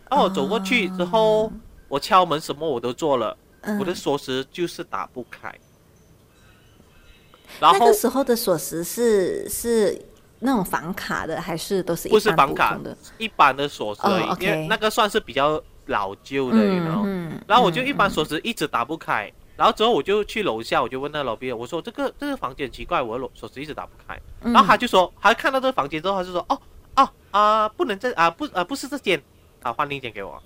[0.08, 1.52] 然后我走过去之后，
[1.88, 5.52] 我敲门什么我都做了，嗯我的锁匙就是打不开。
[7.58, 10.00] 然后那个时候的锁匙是是
[10.40, 12.96] 那种房卡的，还是都是一不是房卡的？
[13.18, 17.02] 一般的锁匙因为那个算是比较老旧的，你知道。
[17.04, 24.18] 嗯然后我就一般锁匙一直打不开，然后之后我就去楼下，我就问那老毕，我说这个这个房间很奇怪，我的锁锁匙一直打不开。
[24.42, 26.60] 嗯然后他就说，他看到这个房间之后，他就说，哦
[26.96, 29.22] 哦啊、不能这啊不啊不是这间，
[29.62, 30.42] 啊换另一间给我。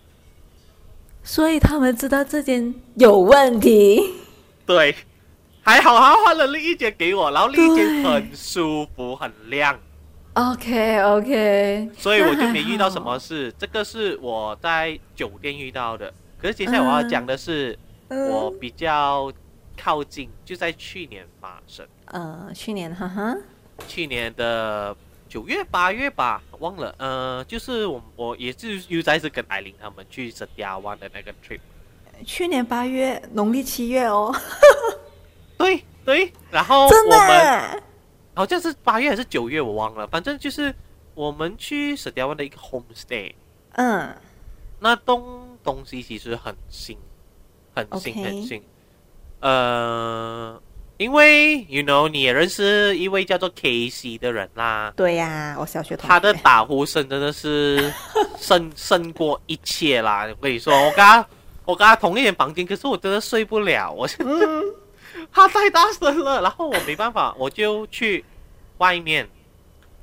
[1.23, 4.03] 所以他们知道这间有问题。
[4.67, 4.95] 对，
[5.63, 9.79] 还好他换了另一间给我，然后另一间很舒服很亮，
[10.35, 13.55] OK OK，所以我就没遇到什么事。
[13.57, 16.13] 这个是我在酒店遇到的。
[16.41, 19.33] 可是接下来我要讲的是，我比较
[19.77, 23.37] 靠近，就在去年发生，呃，去年哈哈，
[23.87, 24.95] 去年的
[25.29, 26.93] 九月八月吧，忘了。
[26.99, 31.61] 呃，就是我我也是又再次跟艾琳他们去圣亚湾的那个 trip。
[32.27, 34.35] 去年八月，农历七月哦，
[35.57, 37.83] 对对，然后真的我们耶
[38.35, 40.07] 好像是八月还是九月，我忘了。
[40.09, 40.75] 反正就是
[41.15, 43.33] 我们去圣亚湾的一个 homestay，
[43.73, 44.15] 嗯
[44.81, 46.99] 那东东西其实很新，
[47.75, 48.63] 很新很新。
[49.41, 50.61] 呃，
[50.97, 56.09] 因为 you know 你也认识一位叫做 K C 的人啦，对呀、我小学同学。
[56.09, 57.93] 他的打呼声真的是
[58.39, 60.27] 胜胜过一切啦！
[60.29, 61.27] 我跟你说，我跟他
[61.65, 64.63] 我跟他同一间房间，可是我真的睡不了，我嗯
[65.33, 68.25] 他太大声了，然后我没办法，我就去
[68.79, 69.29] 外面，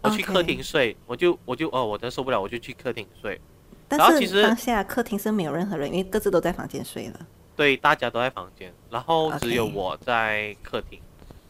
[0.02, 3.40] 我去客厅睡，我就我就哦，我真受不了，我就去客厅睡。
[3.88, 7.20] 但然后其实是当下客厅是没有任何人，因为各自都在房间睡了。
[7.56, 11.00] 对，大家都在房间，然后只有我在客厅，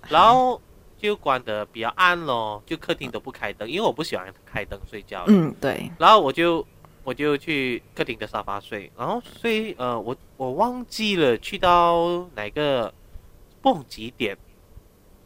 [0.10, 0.60] 然后
[0.98, 5.24] 就关的比较暗咯，就客厅都不开灯，因为我不喜欢开灯睡觉。
[5.28, 6.66] 嗯，对，然后我就
[7.04, 12.92] 我就去客厅的沙发睡，然后睡呃我我忘记了去到哪个
[13.62, 14.38] 不懂几点，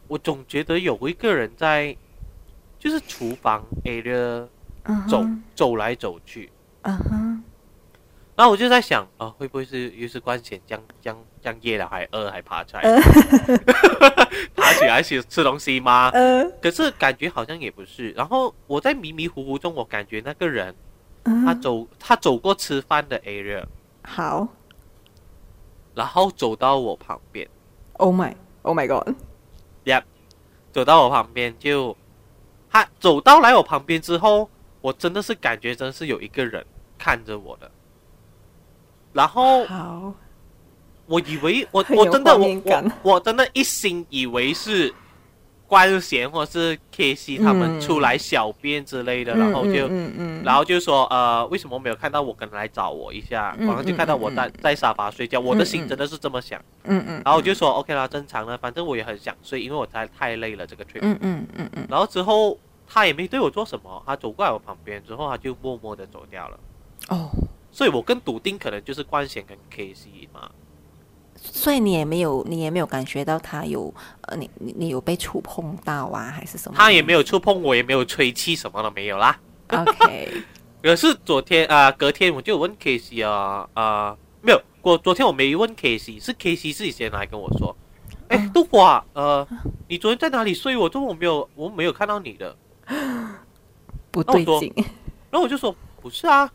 [0.08, 1.96] 我总觉得有一个人在
[2.78, 4.46] 就是厨房 area
[5.08, 6.50] 走、走来走去，
[6.82, 7.42] 嗯哼，
[8.36, 12.82] 然后我就在想啊、会不会是又是关贤将将将夜了还饿还爬起来，
[14.54, 16.10] 爬起来去吃东西吗？
[16.10, 18.10] 呃，可是感觉好像也不是。
[18.10, 20.74] 然后我在迷迷糊糊中，我感觉那个人
[21.24, 21.44] 嗯。
[21.44, 23.64] 他走他走过吃饭的 area，
[24.02, 24.46] 好，
[25.94, 27.48] 然后走到我旁边，
[27.98, 29.14] Oh my Oh my God,
[29.84, 30.02] Yep，
[30.72, 31.96] 走到我旁边就，
[32.70, 36.66] 他走到来我旁边之后，我真的是感觉真是有一个人
[36.98, 37.70] 看着我的，
[39.12, 40.12] 然后好，
[41.06, 44.92] 我以为我我真的我我我真的一心以为是
[45.66, 49.88] 关贤或是 K C 他们嗯出来小便之类的，嗯然后就。
[49.88, 52.32] 嗯嗯，然后就说呃，为什么没有看到我？
[52.32, 56.60] 可能来找我一下，嗯然后就看到我在嗯在沙发睡觉，我的心真的是这么想。
[56.84, 60.98] 嗯嗯，然后我就说 OK 啦，正常的，反正我也很想睡，因为我太太累了这个 trip。
[61.00, 66.58] 嗯嗯嗯嗯，然后之后他也没对我做什么，他走过来我旁边之后，他就默默的走掉了。
[67.08, 67.30] 哦，
[67.72, 70.50] 所以我更笃定可能就是冠贤跟 K C 嘛。
[71.52, 76.76] 所以你也没有，你也没有感觉到他有，呃，你你你有被触碰到啊，还是什么？
[76.76, 79.38] 他也没有触碰我，也没有吹气，什么都没有啦。
[79.68, 80.42] OK，
[80.82, 87.74] 可是昨天啊、隔天我就有问 K C 啊啊，没有，我昨天我没问 K C，是 K C 自己先来跟我说，
[88.28, 89.46] 哎、嗯杜华，呃，
[89.88, 90.76] 你昨天在哪里睡？
[90.76, 92.56] 我中午没有，我没有看到你的。
[94.12, 94.72] 不对劲，
[95.30, 96.50] 然后我就说不是啊，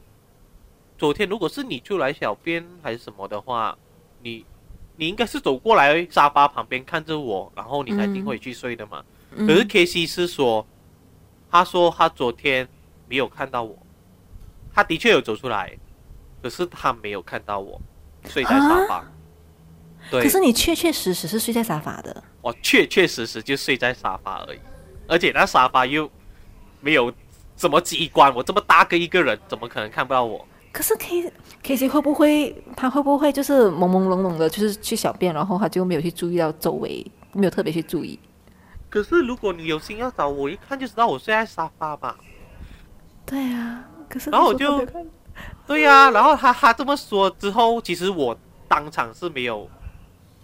[0.98, 3.78] 昨天如果是你出来小便还是什么的话，
[4.24, 4.44] 你
[5.02, 9.04] 你应该是走过来沙发旁边看着我，然后你才进回去睡的嘛。
[9.32, 9.48] 嗯。
[9.48, 10.64] 可是 K C 是说，
[11.50, 12.68] 他说他昨天
[13.10, 13.76] 没有看到我，
[14.72, 15.76] 他的确有走出来，
[16.44, 17.82] 可是他没有看到我
[18.28, 19.04] 睡在沙发。
[20.12, 24.60] 对，可是你确确实实是睡在沙发的，我确确实实就睡在沙发而已，
[25.08, 26.08] 而且那沙发又
[26.80, 27.12] 没有
[27.58, 30.48] 什么机关，我这么大个一个人，怎么可能看不到我？
[30.72, 31.32] 可是 K
[31.62, 38.18] K C 会不会他会不会就是朦朦胧胧的，就是去小便，然后他就没有去注意到周围，没有特别去注意。
[38.90, 42.18] 可是如果你有心要找我，一看就知道我睡在沙发吧。
[43.26, 44.86] 对啊，可是然后我就
[45.68, 49.70] 对呀、然后他他这么说之后，其实我当场是没有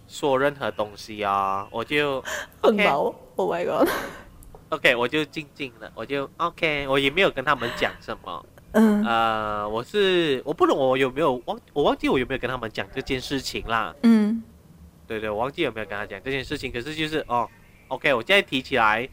[0.08, 2.24] 说任何东西啊，我就
[2.62, 8.46] 很毛，Oh my god，OK，我就静静的，我就 OK，我也没有跟他们讲什么。
[8.74, 13.96] 嗯呃，我是我不懂我有没有忘，我忘记我有没有跟他们讲这件事情啦。
[14.04, 14.44] 嗯，
[15.08, 17.50] 对对，我忘记有没有跟他讲这件事情，可是就是哦
[17.88, 19.08] ，OK，我现在提起来，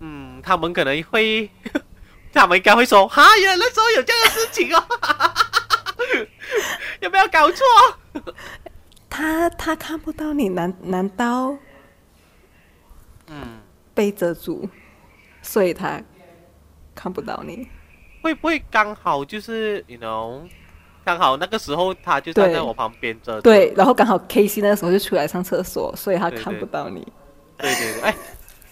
[0.00, 1.50] 嗯，他们可能会，
[2.32, 6.26] 他们应该会说，哈，原来那时候有这样的事情哦，
[7.00, 7.64] 有没有搞错？
[9.08, 11.56] 他他看不到你，难难道
[13.28, 13.60] 嗯，
[13.94, 14.68] 被遮住，
[15.42, 16.00] 所以他
[16.94, 17.66] 看不到你？
[18.22, 20.40] 会不会刚好就是，you know，
[21.04, 27.06] 刚好那个时候他就站在我旁边遮着，对，然后刚好 K C 那个时候就出来上厕所，所以他看不到你。
[27.58, 28.16] 对对对，哎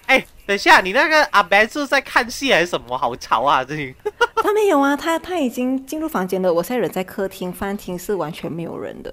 [0.07, 2.97] 哎，等一下，你那个阿 Ben 是在看戏还是什么？
[2.97, 3.95] 好吵啊，这里。
[4.43, 6.53] 他没有啊，他他已经进入房间了。
[6.53, 9.13] 我现在人在客厅，饭厅是完全没有人的。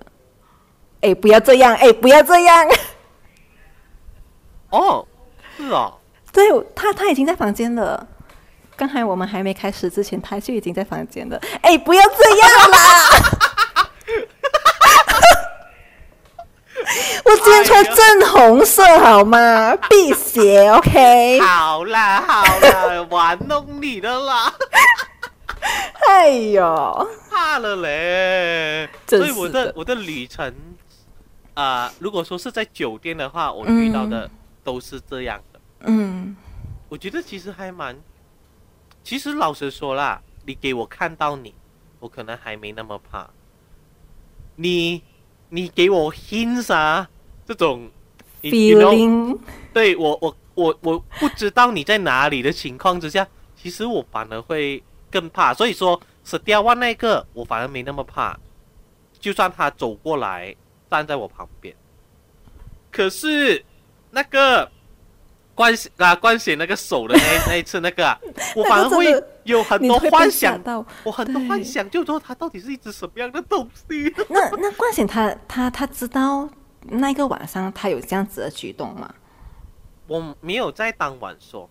[1.01, 1.75] 哎，不要这样！
[1.75, 2.65] 哎，不要这样！
[4.69, 5.05] 哦，
[5.57, 5.93] 是哦，
[6.31, 6.43] 对
[6.73, 8.07] 他，他已经在房间了。
[8.75, 11.39] 刚才我们还没开始之前，他就已经在房间了。
[11.61, 12.77] 哎，不要这样啦！
[17.25, 19.75] 我今天穿正红色好吗？
[19.89, 21.39] 辟邪，OK？
[21.39, 24.53] 好啦好啦，玩弄你的啦。
[26.07, 28.88] 哎呦，怕了嘞。
[29.07, 30.53] 所以我的的我的旅程，
[31.55, 34.29] 啊、如果说是在酒店的话，我遇到的
[34.63, 35.59] 都是这样的。
[35.88, 36.35] 嗯
[36.88, 37.95] 我觉得其实还蛮，
[39.05, 41.53] 其实老实说啦，你给我看到你，
[41.99, 43.29] 我可能还没那么怕。
[44.55, 45.03] 你
[45.49, 47.07] 你给我 hints 啊，
[47.45, 47.91] 这种
[48.41, 49.39] 你 you know，，feeling，
[49.71, 55.53] 对我我我我不知道你在哪里的情况之下，其实我反而会更怕。
[55.53, 58.35] 所以说，死掉万那个我反而没那么怕，
[59.19, 60.55] 就算他走过来
[60.89, 61.75] 站在我旁边，
[62.91, 63.63] 可是
[64.09, 64.71] 那个
[65.55, 68.19] 关系啊关系那个手的那那一次那个、啊，
[68.55, 70.85] 我反而会有很多幻想，到。
[71.03, 74.13] 我很多幻想，就说他到底是一只什么样的东西。
[74.29, 76.47] 那那冠显他他他知道
[76.81, 79.11] 那个晚上他有这样子的举动吗？
[80.07, 81.67] 我没有在当晚说。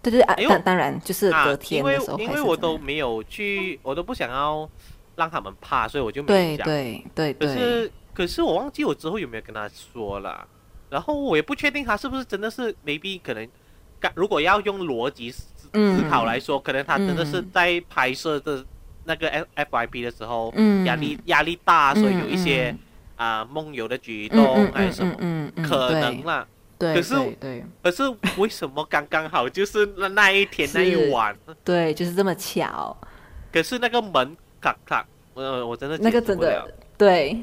[0.00, 4.68] 对对啊，当当然就是啊隔天的时候因为因为我都没有去，我都不想要
[5.16, 6.64] 让他们怕，所以我就没讲。
[6.64, 10.46] 对对对，可是可是我忘记我之后有没有跟他说了，
[10.90, 13.48] 然后我也不确定他是不是真的是 maybe 可能，
[14.00, 18.64] 刚如果要用逻辑思嗯思考来说，可能他真的是嗯在拍摄的
[19.04, 20.84] 那个 F FYP 的时候，嗯。
[20.84, 22.78] 压力压力大，所以有一嗯些嗯。
[23.18, 26.46] 啊、梦游的举嗯动还是什么，可能啦。
[26.78, 27.16] 对可是
[27.82, 28.04] 可是
[28.36, 31.36] 为什么刚刚好就是那那一天那一晚？
[31.64, 32.96] 对，就是这么巧，
[33.52, 37.36] 可是那个门咔咔，呃，我真的那个真的对，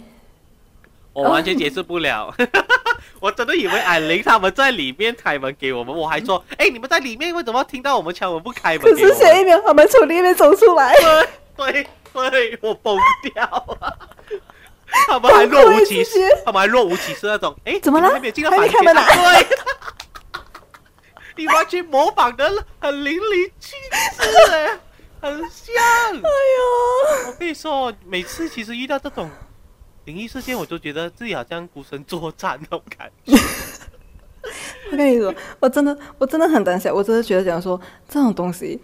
[1.15, 2.33] 我完全解释不了。
[3.21, 8.81] 我真的以为矮玲他们在里面开门给我们，我还说，哎，你们在里面为什么听到我们敲门不开门？
[8.81, 10.93] 可是下一秒他们从里面走出来，
[11.55, 12.99] 对对对，我崩
[13.33, 13.97] 掉了。
[15.07, 18.09] 他们还若无其事，他们还若无其事那种，哎，怎么了？
[18.11, 19.01] 还没进到房间呢？
[19.07, 19.47] 对，
[21.37, 22.45] 你完全模仿的
[22.79, 23.71] 很淋漓尽
[24.19, 24.79] 致，哎，
[25.21, 25.75] 很像。
[26.13, 29.29] 哎呦，我跟你说，每次其实遇到这种。
[30.05, 33.33] 灵异事件，我都觉得自己好像孤身作战那种感觉。
[34.91, 38.79] 我跟你说，我真的，我真的很胆小，我真的觉得讲说这种东西，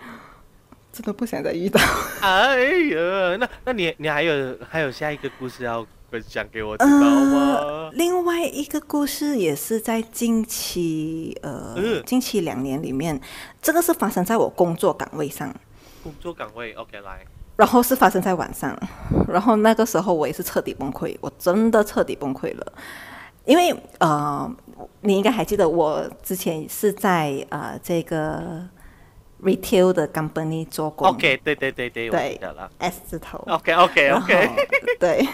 [0.91, 1.79] 真的不想再遇到。
[2.21, 2.57] 哎
[2.89, 7.91] 呀，那那你你还有还有下一个故事要分享给我知道吗？
[7.93, 13.21] 另外一个故事也是在近期呃近期两年里面，
[13.61, 15.55] 这个是发生在我工作岗位上。
[16.01, 17.23] 工作岗位，OK，来。
[17.61, 18.75] 然后是发生在晚上，
[19.27, 22.73] 然后那个时候我也是彻底崩溃，我真的彻底崩溃了，
[23.45, 24.51] 因为呃，
[25.01, 28.67] 你应该还记得我之前是在呃这个
[29.43, 34.49] retail 的 company 做过，OK，对对对对，对了，S 字头，OK OK OK，
[34.99, 35.27] 对，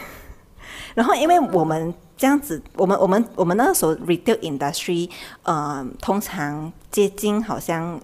[0.95, 5.09] 然后因为我们这样子，我们我们我们那个时候 retail industry，
[5.43, 7.97] 呃，通常接近好像。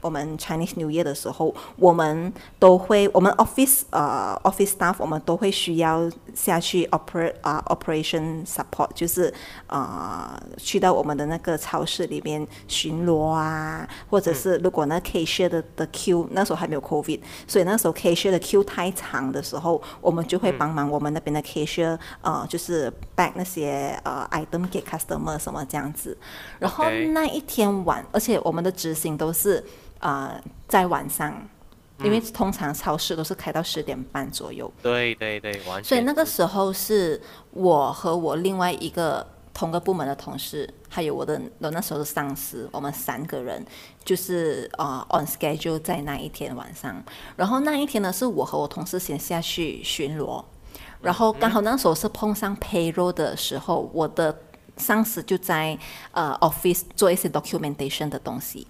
[0.00, 9.32] 我们 Chinese New Year 的时候，我们都会，我们 office 呃 office staff 我们都会需要下去 operate 啊 operation support，就是
[9.66, 24.80] 呃去到我们的那个超市里面巡逻啊，或者是如果那 cashier 的的 Q 那时候还没有 COVID，所以那时候 cashier 的 Q 太长的时候，我们就会帮忙我们那边的 cashier 呃就是 back 那些呃 item 给
[24.82, 26.16] customer 什么这样子。
[26.58, 29.64] 然后那一天晚，而且我们的执行都是。
[30.00, 31.48] 啊，在晚上，
[32.02, 34.70] 因为通常超市都是开到十点半左右。
[34.82, 35.84] 对对对，完全。
[35.84, 37.20] 所以那个时候是
[37.50, 43.62] 我和我另外一个同个部门的同事，还有我的我那时候的上司，我们三个人
[44.02, 47.02] 就是啊 on schedule 在那一天晚上。
[47.36, 50.42] 然后那一天呢，是我和我同事先下去巡逻，
[51.02, 54.34] 然后刚好那时候是碰上 payroll 的时候，我的
[54.78, 55.78] 上司就在
[56.12, 58.66] 呃 office 做一些 documentation 的东西。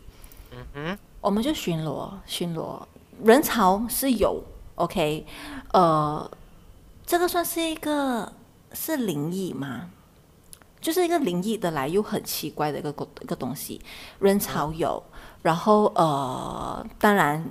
[0.51, 0.99] 嗯哼。
[1.21, 2.81] 我们就巡逻，巡逻
[3.23, 4.43] 人潮是有
[4.77, 5.27] ，OK，
[5.73, 6.31] 呃，
[7.05, 8.33] 这个算是一个
[8.73, 9.91] 是灵异吗？
[10.81, 12.89] 就是一个灵异的来又很奇怪的一个
[13.21, 13.79] 一个东西，
[14.18, 15.03] 人潮有，
[15.43, 17.45] 然后呃，当然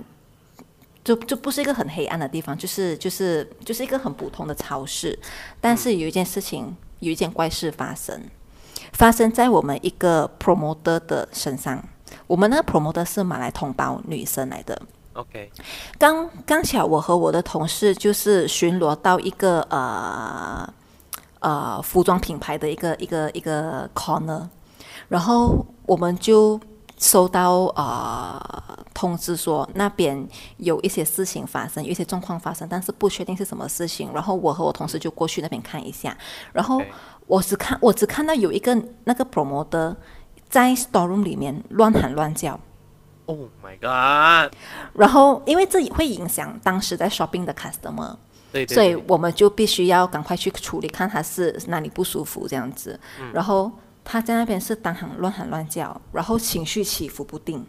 [1.04, 5.16] 就就不是一个很黑暗的地方，就是就是就是一个很普通的超市，
[5.60, 8.20] 但是有一件事情，有一件怪事发生，
[8.94, 11.88] 发生在我们一个 promoter 的身上。
[12.30, 14.80] 我们那个 promoter 是马来同胞女生来的。
[15.14, 15.50] OK，
[15.98, 20.72] 刚刚巧我和我的同事就是巡逻到一个呃
[21.40, 24.46] 呃服装品牌的一个一个一个 corner，
[25.08, 26.60] 然后我们就
[26.98, 28.40] 收到呃
[28.94, 30.24] 通知说那边
[30.58, 34.08] 有一些事情发生，有一些状况发生，但是不确定是什么事情。
[34.14, 36.16] 然后我和我同事就过去那边看一下，
[36.52, 36.80] 然后
[37.26, 39.96] 我只看我只看到有一个那个 promoter。
[40.50, 42.58] 在 storeroom 里面乱喊乱叫
[43.26, 44.52] ，Oh my god！
[44.92, 48.16] 然后因为这也会影响当时在 shopping 的 customer，
[48.52, 52.98] 对，所以我们就必须要赶快去处理，看他是哪里不舒服这样子。
[53.32, 53.70] 然后
[54.02, 57.64] 他在那边是当喊乱喊乱叫，然后情绪起伏不定。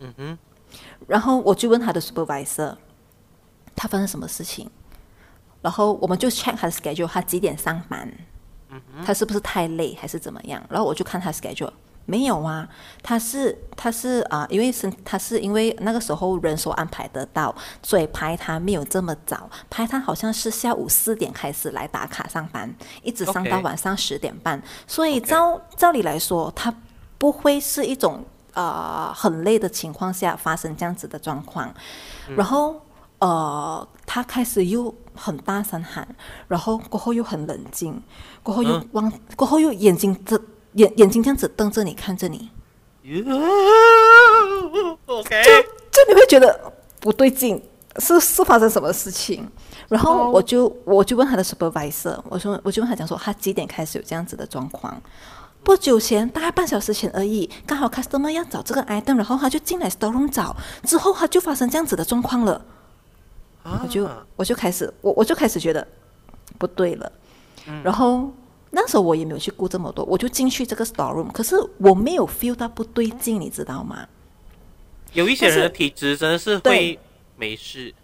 [0.00, 0.38] 嗯哼。
[1.06, 2.76] 然后我就问他的 supervisor，
[3.74, 4.70] 他发生什么事情？
[5.62, 8.12] 然后我们就 check 他的 schedule，他几点上班？
[8.68, 10.62] 嗯他是不是太累还是怎么样？
[10.68, 11.72] 然后我就看他 schedule。
[12.06, 12.68] 没有啊，
[13.02, 22.70] 他是他是啊，因为是他是因为那个时候人手安排得到，所以排他没有这么早，排他好像是下午四点开始来打卡上班，
[23.02, 26.74] 一直上到晚上十点半，所以照照理来说，他
[27.16, 31.72] 不会是一种呃很累的情况下发生这样子的状况，
[32.36, 32.82] 然后
[33.18, 36.06] 呃他开始又很大声喊，
[36.48, 38.02] 然后过后又很冷静，
[38.42, 40.38] 过后又往过后又眼睛这。
[40.74, 42.50] 眼眼睛这样子瞪着你，看着你
[45.06, 47.62] ，OK，就就你会觉得不对劲，
[47.98, 49.48] 是是发生什么事情？
[49.88, 55.00] 然后我就我就问他的 supervisor，我说我就问他讲说，他几点开始有这样子的状况？
[55.62, 62.64] 不久前，大概半小时前而已，刚好 customer 要找这个 item，然后他就进来 store room 找，之后他就发生这样子的状况了。
[63.62, 65.86] 我就我就开始我我就开始觉得
[66.58, 67.12] 不对了，
[67.84, 68.32] 然后。
[68.74, 74.06] 那时候我也没有去顾这么多，我就进去这个 store room，可是我没有 feel 到不对劲，你知道吗？
[75.12, 76.98] 有一些人的体质真的是会
[77.36, 77.94] 没事，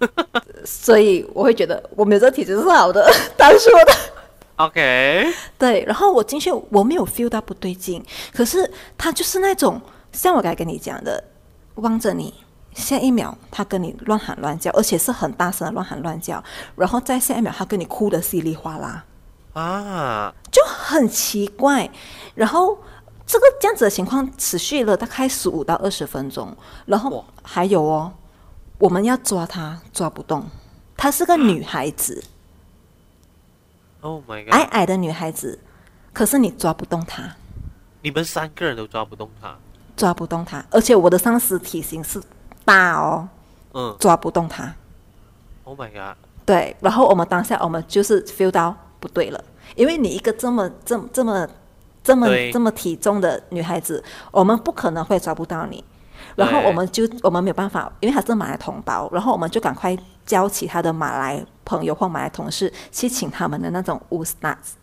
[0.65, 3.05] 所以我会觉得我没有这个体质是好的，
[3.37, 3.93] 当说的。
[4.57, 5.27] OK，
[5.59, 9.81] 对，然后我进去我没有 feel 到不对劲，可是他就是那种
[10.13, 11.25] 像我刚才跟你讲的，
[11.77, 12.33] 望着你，
[12.75, 16.45] 下一秒他跟你乱喊乱叫，而且是很大声的乱喊乱叫，
[16.77, 19.05] 然后再下一秒他跟你哭的稀里哗啦。
[19.53, 21.91] 啊，就很奇怪。
[22.35, 22.79] 然后
[23.27, 28.13] 这个这样子的情况持续了大概十五到二十分钟，然后还有哦，
[28.79, 30.45] 我们要抓她抓不动，
[30.97, 32.23] 她是个女孩子，
[34.03, 34.53] Oh my 矮 god！
[34.53, 35.59] 矮矮的女孩子，
[36.13, 37.37] 可是你抓不动她，
[38.03, 39.57] 你们三个人都抓不动她，
[39.97, 42.23] 抓不动她，而且我的上司体型是
[42.65, 43.29] 大哦，
[43.75, 44.75] 嗯抓不动她。
[45.65, 46.17] ，Oh my god！
[46.47, 49.45] 对，然后我们当下我们就是 feel 到不对了，
[49.75, 51.49] 因为你一个这么这么这么
[52.05, 55.83] 这么这么体重的女孩子，我们不可能会抓不到你。
[56.37, 64.77] 然后我们就我们没有办法，因为他是马来同胞，然后我们就赶快叫其他的马来朋友或马来同事去请他们的那种 u s t a s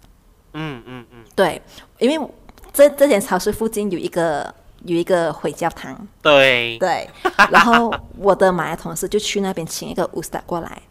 [0.53, 1.61] 嗯嗯嗯，对，
[1.99, 2.29] 因为
[2.73, 4.53] 这这间超市附近有一个
[4.83, 7.09] 有一个回教堂，对，对，
[7.49, 10.81] 然后我的马来同事就去那边请一个 u s t a 过来。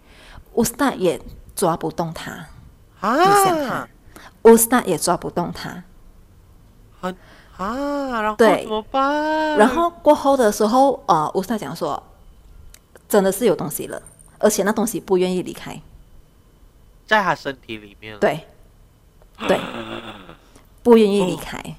[0.55, 1.20] U s t a 也
[1.55, 2.47] 抓不动他。
[3.01, 3.88] 啊看，
[4.42, 5.82] 乌斯达也抓不动他。
[7.01, 7.16] 很
[7.57, 9.57] 啊，然后对怎么办？
[9.57, 12.03] 然后过后的时候，呃，乌斯达讲说，
[13.09, 14.01] 真的是有东西了，
[14.38, 15.80] 而且那东西不愿意离开。
[17.07, 18.40] 在他身体里面对，
[19.47, 19.61] 对，
[20.82, 21.59] 不愿意离开。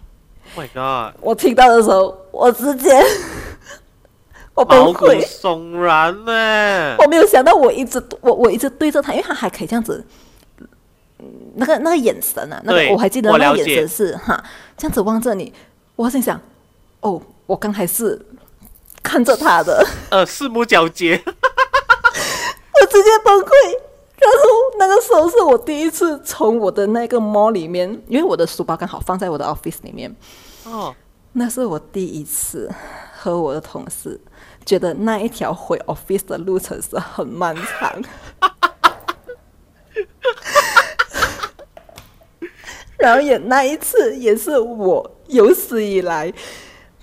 [0.55, 1.13] Oh my god！
[1.21, 2.89] 我听到的时候，我直接
[4.55, 5.21] 我崩溃。
[5.23, 6.95] 悚然呢。
[6.97, 10.05] 我没有想到，我一直我我一直对着他，因为他还可以这样子，嗯
[11.55, 14.43] 那个那个眼神啊，那个我还记得那个眼神是哈，
[14.77, 15.53] 这样子望着你，
[15.95, 16.39] 我心想，
[17.01, 18.19] 哦，我刚才是
[19.01, 21.21] 看着他的，呃，四目交接。
[21.25, 23.51] 我直接崩溃。
[24.19, 24.47] 然后
[24.79, 30.13] 那个时候是我第一次从我的那个 mall 里面，因为我的书包刚好放在我的 office 里面，
[30.65, 30.93] 哦，
[31.33, 32.67] 那是我第一次
[33.15, 34.19] 和我的同事
[34.65, 37.93] 觉得那一条回 office 的路程是很漫长。
[43.07, 46.33] 然后也那一次也是我有史以来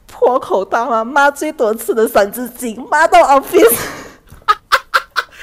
[0.06, 3.74] 破口大骂骂最多次的三字经，骂到 office。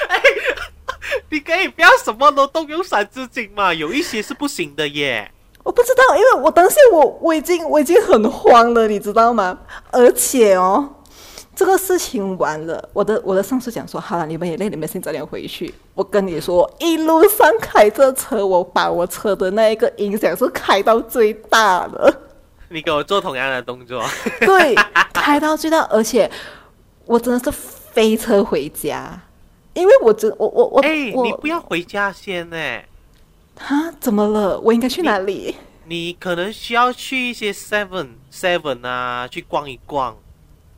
[1.32, 5.32] 你可以不要什么都动用三字经嘛，有一些是不行的耶。
[5.64, 9.58] 我不知道，因为我当时我我已经我已经很慌了，你知道吗？
[9.90, 10.88] 而且哦，
[11.54, 15.72] 这个事情完了，我的我的上司讲说，好了，你们也累，你们先早点回去。
[15.94, 22.22] 我跟你说，一路上开着车，我把我车的那一个音响是开到最大的，
[22.70, 24.02] 你给我做同样的动作。
[24.40, 24.74] 对，
[25.14, 26.30] 开到最大，而且
[27.06, 29.22] 我真的是飞车回家，
[29.74, 32.58] 因为我真我我我哎，我你不要回家先呢，
[33.60, 34.58] 啊，怎么了？
[34.62, 35.56] 我应该去哪里？
[35.86, 40.16] 你可能需要去一些 Seven Seven 啊，去逛一逛。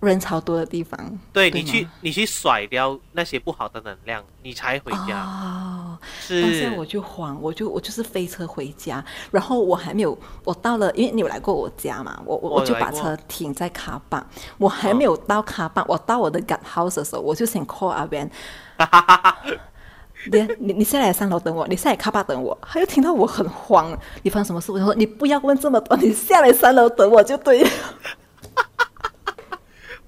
[0.03, 0.99] 人潮多的地方，
[1.31, 5.19] 对对你去，你去甩掉那些不好的能量，你才回家。
[5.23, 14.25] 哦，是当是下我就慌，我就我就是飞车回家，然后我还没有，我到了，因为你有来过我家嘛，我我我就把车停在卡巴，
[14.57, 18.29] 我还没有到卡坝，我到我的 gut house 的时候，我就先 call 阿 Ben，
[20.31, 24.71] 你你你下来三楼等我，你下来卡巴等我，他就听到我很慌，你发生什么事？
[24.71, 27.69] 我就说你不要问这么多，你下来三楼等我就对了。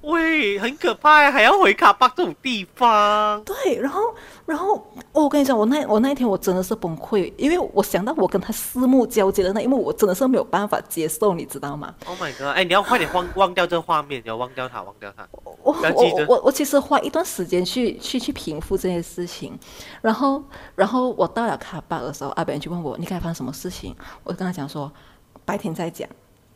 [0.05, 3.43] 喂，很可怕呀，还要回卡巴这种地方。
[3.43, 4.01] 对，然后，
[4.45, 12.55] 然后、哦我跟你讲，我那我那一天我真的是崩溃，因为我想到我跟他四目交接的那一幕，我真的是没有办法接受，你知道吗？Oh my god！
[12.55, 15.27] 哎，你要快点忘忘掉这画面，你要忘掉它，忘掉它。
[15.33, 19.57] 我我我我其实花一段时间去去去平复这件事情，
[20.01, 20.43] 然后
[20.75, 24.91] 然后我到了卡巴的时候，阿本就问我你刚才发生什么事情，我就跟他讲说
[25.45, 26.07] 白天再讲，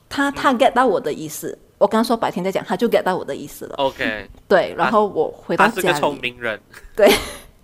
[0.08, 6.62] 他他 get 到我的意思，我跟他说白天再讲，他就 get 到我的意思了，OK，对，然后我回到他是个家里，聪明人。
[6.96, 7.10] 对，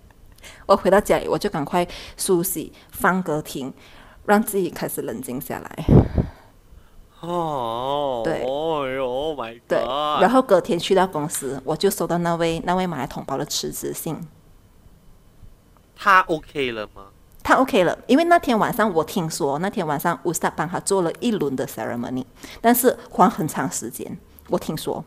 [0.66, 1.86] 我回到家里，我就赶快
[2.16, 3.72] 梳洗、放歌听，
[4.24, 5.84] 让自己开始冷静下来。
[7.20, 10.22] 哦，对哦哟，Oh my，god！
[10.22, 14.18] 然后隔天去到公司，我就收到那位那位马来同胞的辞职信。
[15.94, 17.06] 他 OK 了吗？
[17.46, 22.24] 他 OK 了，因为那天晚上我听说，那天晚上乌斯达帮他做了一轮的 ceremony，
[22.60, 24.18] 但是花很长时间。
[24.48, 25.04] 我听说，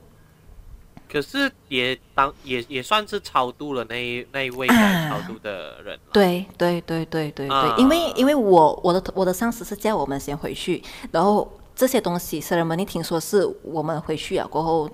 [1.12, 6.12] 可是也当也也算是超度了那一那一位超度的人了。
[6.14, 10.82] 对对对对对对，啊因为因为我我的我的上司是叫我们先回去，
[11.12, 14.90] 然后这些东西 ceremony 听说是我们回去了过后，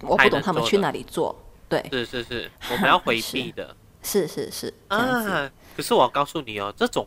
[0.00, 1.36] 我不懂他们去哪里做。
[1.68, 4.72] 对，是是是，我们要回避的 是是是。
[4.88, 5.50] 啊。
[5.80, 7.06] 可是我告诉你哦，这种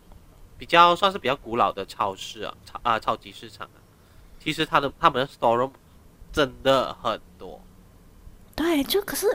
[0.58, 3.78] 比较算是比较古老的超市啊，超啊超级市场啊，
[4.40, 5.70] 其实它的他们的 storeroom
[6.32, 7.62] 真的很多，
[8.56, 9.28] 对，就可是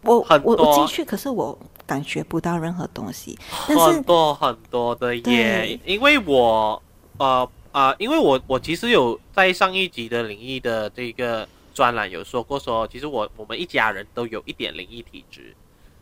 [0.00, 3.38] 我很我我进去，可是我感觉不到任何东西。
[3.68, 5.78] 但是很多很多的耶。
[5.84, 6.82] 因为我
[7.18, 15.54] 呃啊、因为我我其实有在上一集的灵异的这个专栏有说过说，其实我我们一家人都有一点灵异体质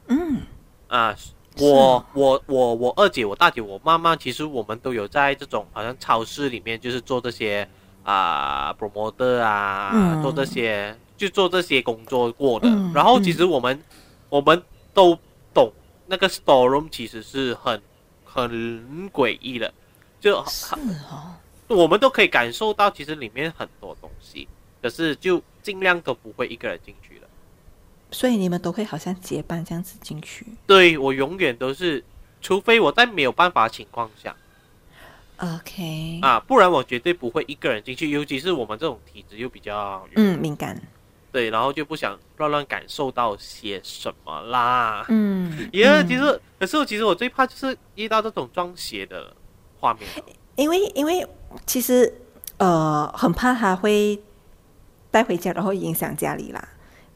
[0.07, 0.43] 嗯，
[0.87, 1.13] 啊。
[1.17, 7.69] 是我哦我我我二姐、我大姐、我妈妈，其实我们都有在这种好像超市里面，就是做这些
[8.03, 12.69] 啊、promoter 啊，嗯做这些就做这些工作过的。
[12.69, 13.83] 嗯然后其实我们、
[14.29, 14.63] 我们
[14.95, 15.19] 都
[15.53, 15.71] 懂
[16.07, 17.81] 那个 storeroom 其实是很
[18.25, 19.73] 很诡异的，
[20.21, 20.75] 就是
[21.11, 21.35] 哦，
[21.69, 24.49] 我们都可以感受到，其实里面很多东西，
[24.81, 27.28] 可是就尽量都不会一个人进去了。
[28.11, 30.47] 所以你们都会好像结伴这样子进去。
[30.67, 32.03] 对我永远都是，
[32.41, 34.35] 除非我在没有办法的情况下
[35.39, 40.81] OK，啊，不然我绝对不会一个人进去，尤其是我们这种体质又比较嗯，敏感，
[41.31, 45.07] 对，然后就不想乱乱感受到些什么啦。
[45.09, 49.33] 嗯， 也、嗯其实，可是我其实我最怕就是遇到这种装鞋的
[49.79, 50.09] 画面。
[50.57, 51.25] 因为因为
[51.65, 52.13] 其实
[52.57, 54.19] 呃很怕他会
[55.13, 56.69] 带回家，然后影响家里啦，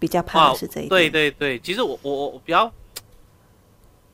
[0.03, 2.68] 比较怕的是这一对对对，其实我我我我比较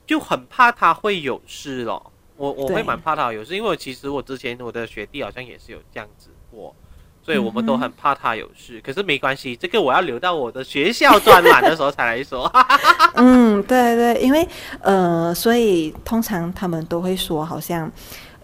[0.06, 2.12] 就很怕他会有事咯。
[2.36, 6.74] 我我会蛮怕他有事，因为其实我之前我的学弟好像也是有这样子过，
[7.22, 8.78] 所以我们都很怕他有事。
[8.82, 12.52] 可是没关系，这个我要留到我的学校专栏的时候才来说。
[13.16, 14.46] 嗯，对对，因为
[14.82, 17.90] 呃，所以通常他们都会说，好像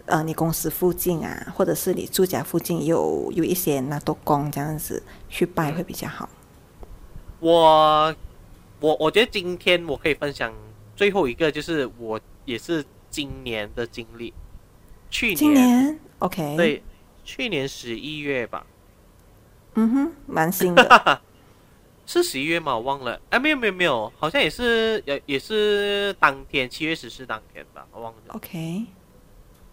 [0.07, 6.29] 呃，你公司附近啊，或者是你住家附近有有一些那多公这样子去拜会比较好。
[7.45, 8.17] 我
[8.81, 10.51] 我我觉得今天我可以分享
[10.97, 14.33] 最后一个，就是我也是今年的经历。
[15.11, 16.83] 去年今年 OK，，对，
[17.23, 18.65] 去年十一月吧，
[19.75, 21.21] 嗯哼，蛮新的。
[22.07, 22.75] 是十一月吗？
[22.75, 23.21] 我忘了。
[23.29, 28.35] 哎，没有没有没有，好像也是也也是当天七月十四当天吧，我忘了。
[28.35, 28.87] OK，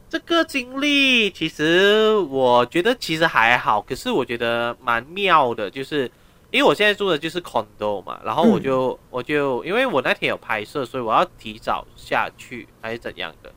[0.09, 6.11] 这个经历其实我觉得其实还好，可是我觉得蛮妙的，就是
[6.51, 13.51] 因为我现在住的就是 condo 嘛，然后我就、我就因为我那天有拍摄，所以我要提早下去还是怎样的？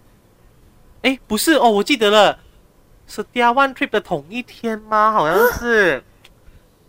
[1.02, 2.38] 哎，不是哦，我记得了，
[3.06, 5.12] 是 d i One Trip 的同一天吗？
[5.12, 6.02] 好像是，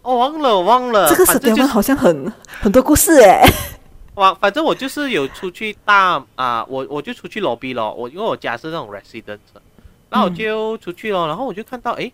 [0.03, 2.31] 哦，忘了，我忘了，这个反正就是史蒂文好像很
[2.61, 3.43] 很多故事哎。
[4.15, 9.39] 哇，反正我就是有出去大啊、我我就出去 lobby 咯，我因为我家是那种 resident，
[10.09, 12.13] 然后我就出去咯，然后我就看到诶，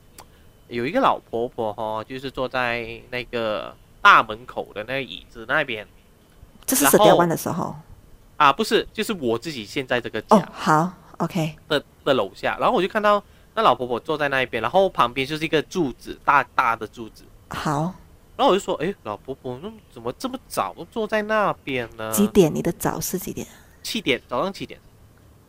[0.69, 5.87] 有一个老婆婆哈、就是坐在那个大门口的那个椅子那边
[6.65, 7.75] 这是然后史蒂文的时候。
[8.37, 13.23] 啊，不是，就是我自己现在这个家哦，好，OK，的、的楼下，然后我就看到
[13.53, 17.93] 那老婆婆坐在那一边，然后旁边就是一个柱子，大大的柱子，好，
[18.35, 22.11] 然后我就说，哎，老婆婆，那怎么这么早坐在那边呢？
[22.11, 22.51] 几点？
[22.51, 23.45] 你的早是几点？
[23.83, 24.79] 七点，早上七点。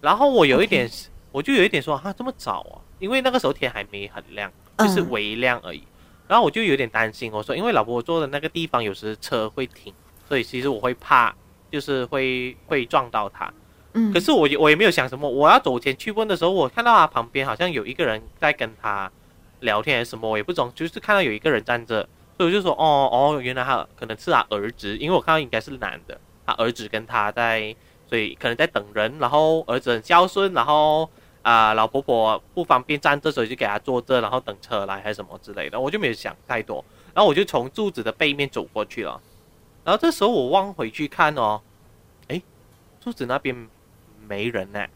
[0.03, 0.86] 然后我有一点
[1.30, 5.82] 我就有一点说哈这么早啊，因为那个时候天还没很亮，就是嗯微亮而已。
[6.33, 9.93] 然后我就有点担心，我说因为老婆坐的那个地方有时车会停，
[10.26, 11.35] 所以其实我会怕，
[11.70, 13.53] 就是会会撞到他。
[13.93, 19.12] 嗯，可是我我也没有想什么，我要走前去问的时候，我看到他旁边好像有一个人在跟他
[19.61, 22.09] 聊天还是什么，我也不懂，就是看到有一个人站着，
[22.39, 27.76] 所以我就说哦哦，原来他可能是他儿子，因为我看到应该是男的，他儿子跟他在，
[28.09, 31.11] 所以可能在等人，然后儿子很孝顺，然后
[31.43, 39.20] 啊、老婆婆不方便站这，所以就给她坐这，然后等车来还是什么之类的，我就没有想太多，然后我就从柱子的背面走过去了，
[39.84, 41.61] 然后这时候我望回去看哦，
[42.28, 42.40] 诶，
[43.01, 43.68] 柱子那边
[44.28, 44.86] 没人呢、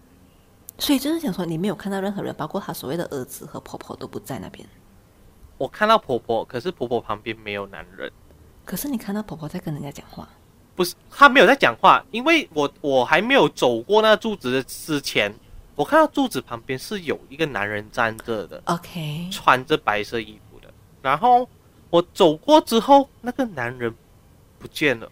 [0.78, 4.66] 所以就是想说，你没有看到任何人，包括他所谓的儿子和婆婆都不在那边。
[5.58, 8.12] 我看到婆婆，可是婆婆旁边没有男人，
[8.64, 10.28] 可是你看到婆婆在跟人家讲话，
[10.74, 15.34] 不是她没有在讲话，因为我我还没有走过那个柱子的之前，
[15.76, 20.72] 我看到柱子旁边是有一个男人站着的，OK，穿着白色衣服的，
[21.02, 21.46] 然后
[21.90, 23.94] 我走过之后，那个男人
[24.58, 25.06] 不见了，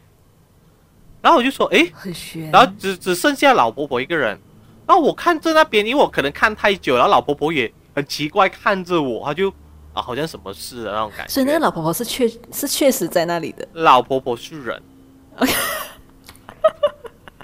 [1.20, 2.50] 然后我就说，诶，很悬。
[2.50, 4.40] 然后只只剩下老婆婆一个人，
[4.86, 9.50] 然后我看着那边，因为我可能看太久，然后老婆婆也很奇怪看着我，她就
[9.92, 11.32] 啊好像什么事的那种感觉。
[11.32, 13.68] 所以那个老婆婆是确是确实在那里的。
[13.74, 14.82] 老婆婆是人。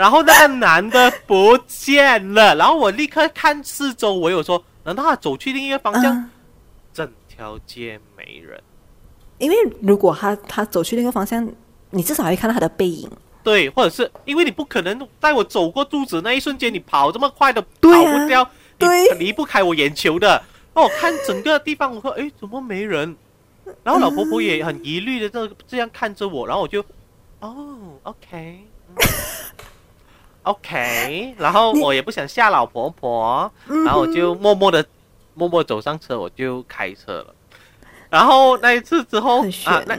[0.01, 6.17] 然后那个男的不见了，然后我立刻看四周，我有说，难道他走去另一个方向？
[6.17, 6.31] 嗯
[6.95, 8.59] 整条街没人。
[9.37, 11.47] 因为如果他他走去那个方向，
[11.91, 13.11] 你至少会看到他的背影。
[13.43, 20.43] 对，或者是因为你不可能在我走过柱子那一瞬间，你跑这么快的跑不掉，对离不开我眼球的。
[20.73, 23.15] 那我看整个地方，我说，哎，怎么没人？
[23.83, 26.83] 然后老婆婆也很疑虑的这这样看着我，然后我就，
[27.41, 28.65] 哦，OK。
[30.43, 34.85] OK，然后我也不想吓老婆婆，然后我就默默的、
[35.35, 37.35] 默默走上车，我就开车了。
[38.09, 39.97] 然后那一次之后啊，那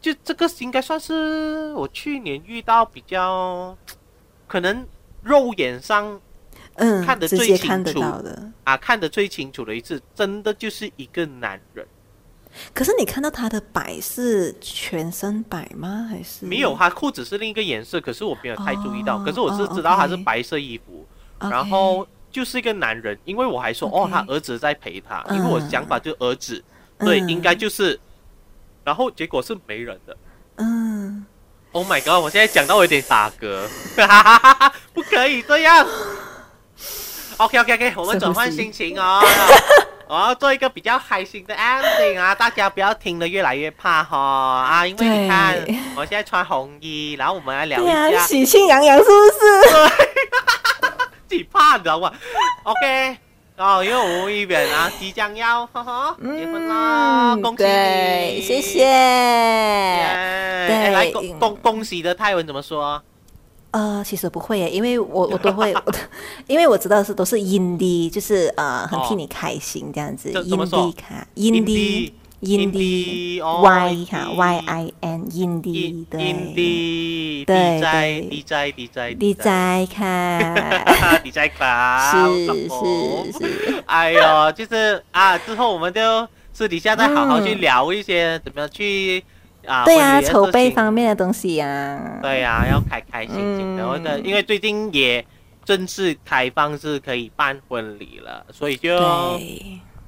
[0.00, 3.76] 就这个应该算是我去年遇到比较
[4.46, 4.86] 可能
[5.22, 6.20] 肉眼上
[6.74, 11.86] 嗯看得最清楚的啊，看得最清楚的一次，真的就是一个男人。
[12.72, 16.06] 可是你看到他的白是全身白吗？
[16.08, 16.76] 还是没有？
[16.76, 19.18] 他裤子是另一个颜色，可是我没有太注意到。
[19.18, 21.06] 可是我是知道他是白色衣服，
[21.38, 23.18] 然后就是一个男人。
[23.24, 26.62] 因为我还说哦，他儿子在陪他，因为我想法就儿子，
[26.98, 27.98] 对，应该就是。
[28.84, 30.16] 然后结果是没人的。
[30.56, 31.24] 嗯。
[31.72, 32.22] Oh my god！
[32.22, 33.66] 我现在讲到我有点打嗝，
[34.94, 35.84] 不可以这样。
[37.38, 39.20] OK OK OK，我们转换心情哦。
[40.06, 42.34] 我要做一个比较开心的 ending 啊！
[42.34, 44.86] 大家不要听得越来越怕哈啊！
[44.86, 45.56] 因为你看，
[45.96, 49.40] 我现在穿红衣，然后我们来聊一下，喜庆洋洋是不是？
[49.70, 50.08] 对，
[51.26, 52.12] 自己怕你知道吗
[52.64, 53.16] ？OK，
[53.56, 58.84] 哦，因为我们一边啊即将要哈哈结婚啦，恭喜你，谢谢。
[60.66, 63.02] 对，来恭恭恭喜的泰文怎么说？
[63.74, 65.74] 呃，其实不会耶，因为我 我都会，
[66.46, 70.30] 因为我知道是都是阴的，就是呃，很替你开心这样子。
[70.44, 89.24] 阴的卡，阴的，阴的，Y 卡，Y I N，阴的，对，阴的，对对，地在地在地在卡， 地在卡，是是是，哎呦，就是啊，之后我们就私底下再好好去聊一些怎么样去。
[89.66, 92.18] 啊，对呀，筹备方面的东西呀。
[92.22, 95.24] 对呀，要开开心心的，或者因为最近也
[95.64, 98.96] 正式开放是可以办婚礼了，所以就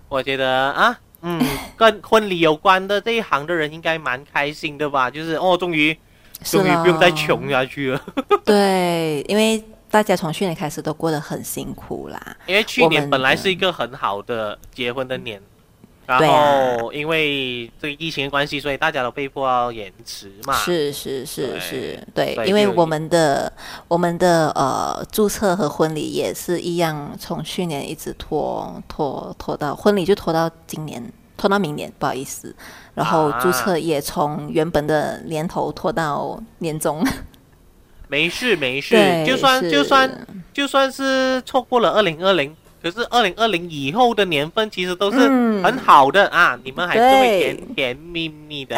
[0.09, 1.41] 我觉得啊，嗯，
[1.77, 5.11] 跟婚礼有关的这一行的人应该蛮开心的吧？
[5.11, 5.97] 就是哦，终于
[6.43, 8.01] 终于不用再穷下去了。
[8.45, 12.37] 对，因为大家从去年开始都过得很辛苦啦。
[12.47, 15.41] 因为去年本来是一个很好的结婚的年。
[16.07, 20.55] 然后，因为这个疫情的关系，所以大家都被迫要延迟嘛。
[20.55, 23.53] 是是是是，对，因为我们的
[23.89, 31.03] 我们的呃注册和婚礼也是一样，从去年一直拖拖拖到婚礼就拖到今年，
[31.37, 32.55] 拖到明年，不好意思。
[32.95, 37.05] 然后注册也从原本的年头拖到年终。
[38.07, 38.97] 没 事没事，
[39.27, 42.57] 就算就算就算是错过了二零二零。
[42.87, 48.77] 可是二零二零以后的年份其实都是很好的啊，你们还是会甜甜蜜蜜的。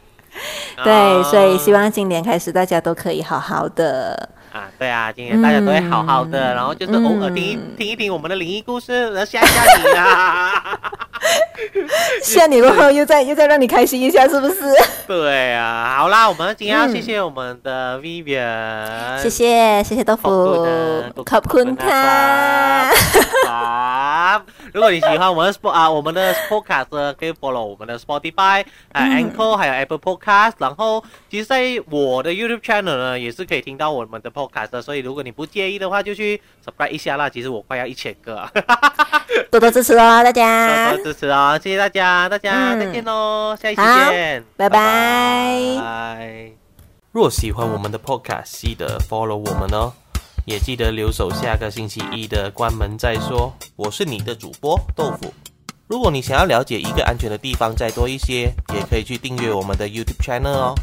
[0.82, 4.30] 对，所以希望今年开始大家都可以好好的。
[4.54, 10.78] 啊，对啊，今天大家都会好好的，然后就是偶尔听听一听我们的灵异故事，来吓吓你啊！
[12.22, 14.60] 吓你过后又再又再让你开心一下，是不是？
[15.08, 21.24] 对啊，好啦，我们今天要谢谢我们的 Vivian，谢谢谢谢豆腐，多谢你， 多。
[24.72, 34.30] 如果你喜欢我们的 Sport 啊，我们的 Podcast 可以 follow 我们的 Spotify 啊 ankle 还有 Apple Podcast，然后其实在我的 YouTube Channel 呢，也是可以听到我们的
[34.30, 34.43] Pod。
[34.82, 37.28] 所以如果你不介意的话，就去 subscribe 一下啦。
[37.28, 38.48] 其实我快要一千个，
[39.50, 45.76] 多多支持哦，大家多多支持哦，谢谢大家，大家再见喽，下一期见，拜拜。
[45.78, 46.50] 拜。
[47.12, 49.92] 若喜欢我们的 Podcast，记得 follow 我们哦，
[50.46, 53.54] 也记得留守下个星期一的关门再说。
[53.76, 55.32] 我是你的主播豆腐。
[55.86, 60.74] 如果你想要了解一个安全的地方再多一些，也可以去订阅我们的 YouTube Channel 哦。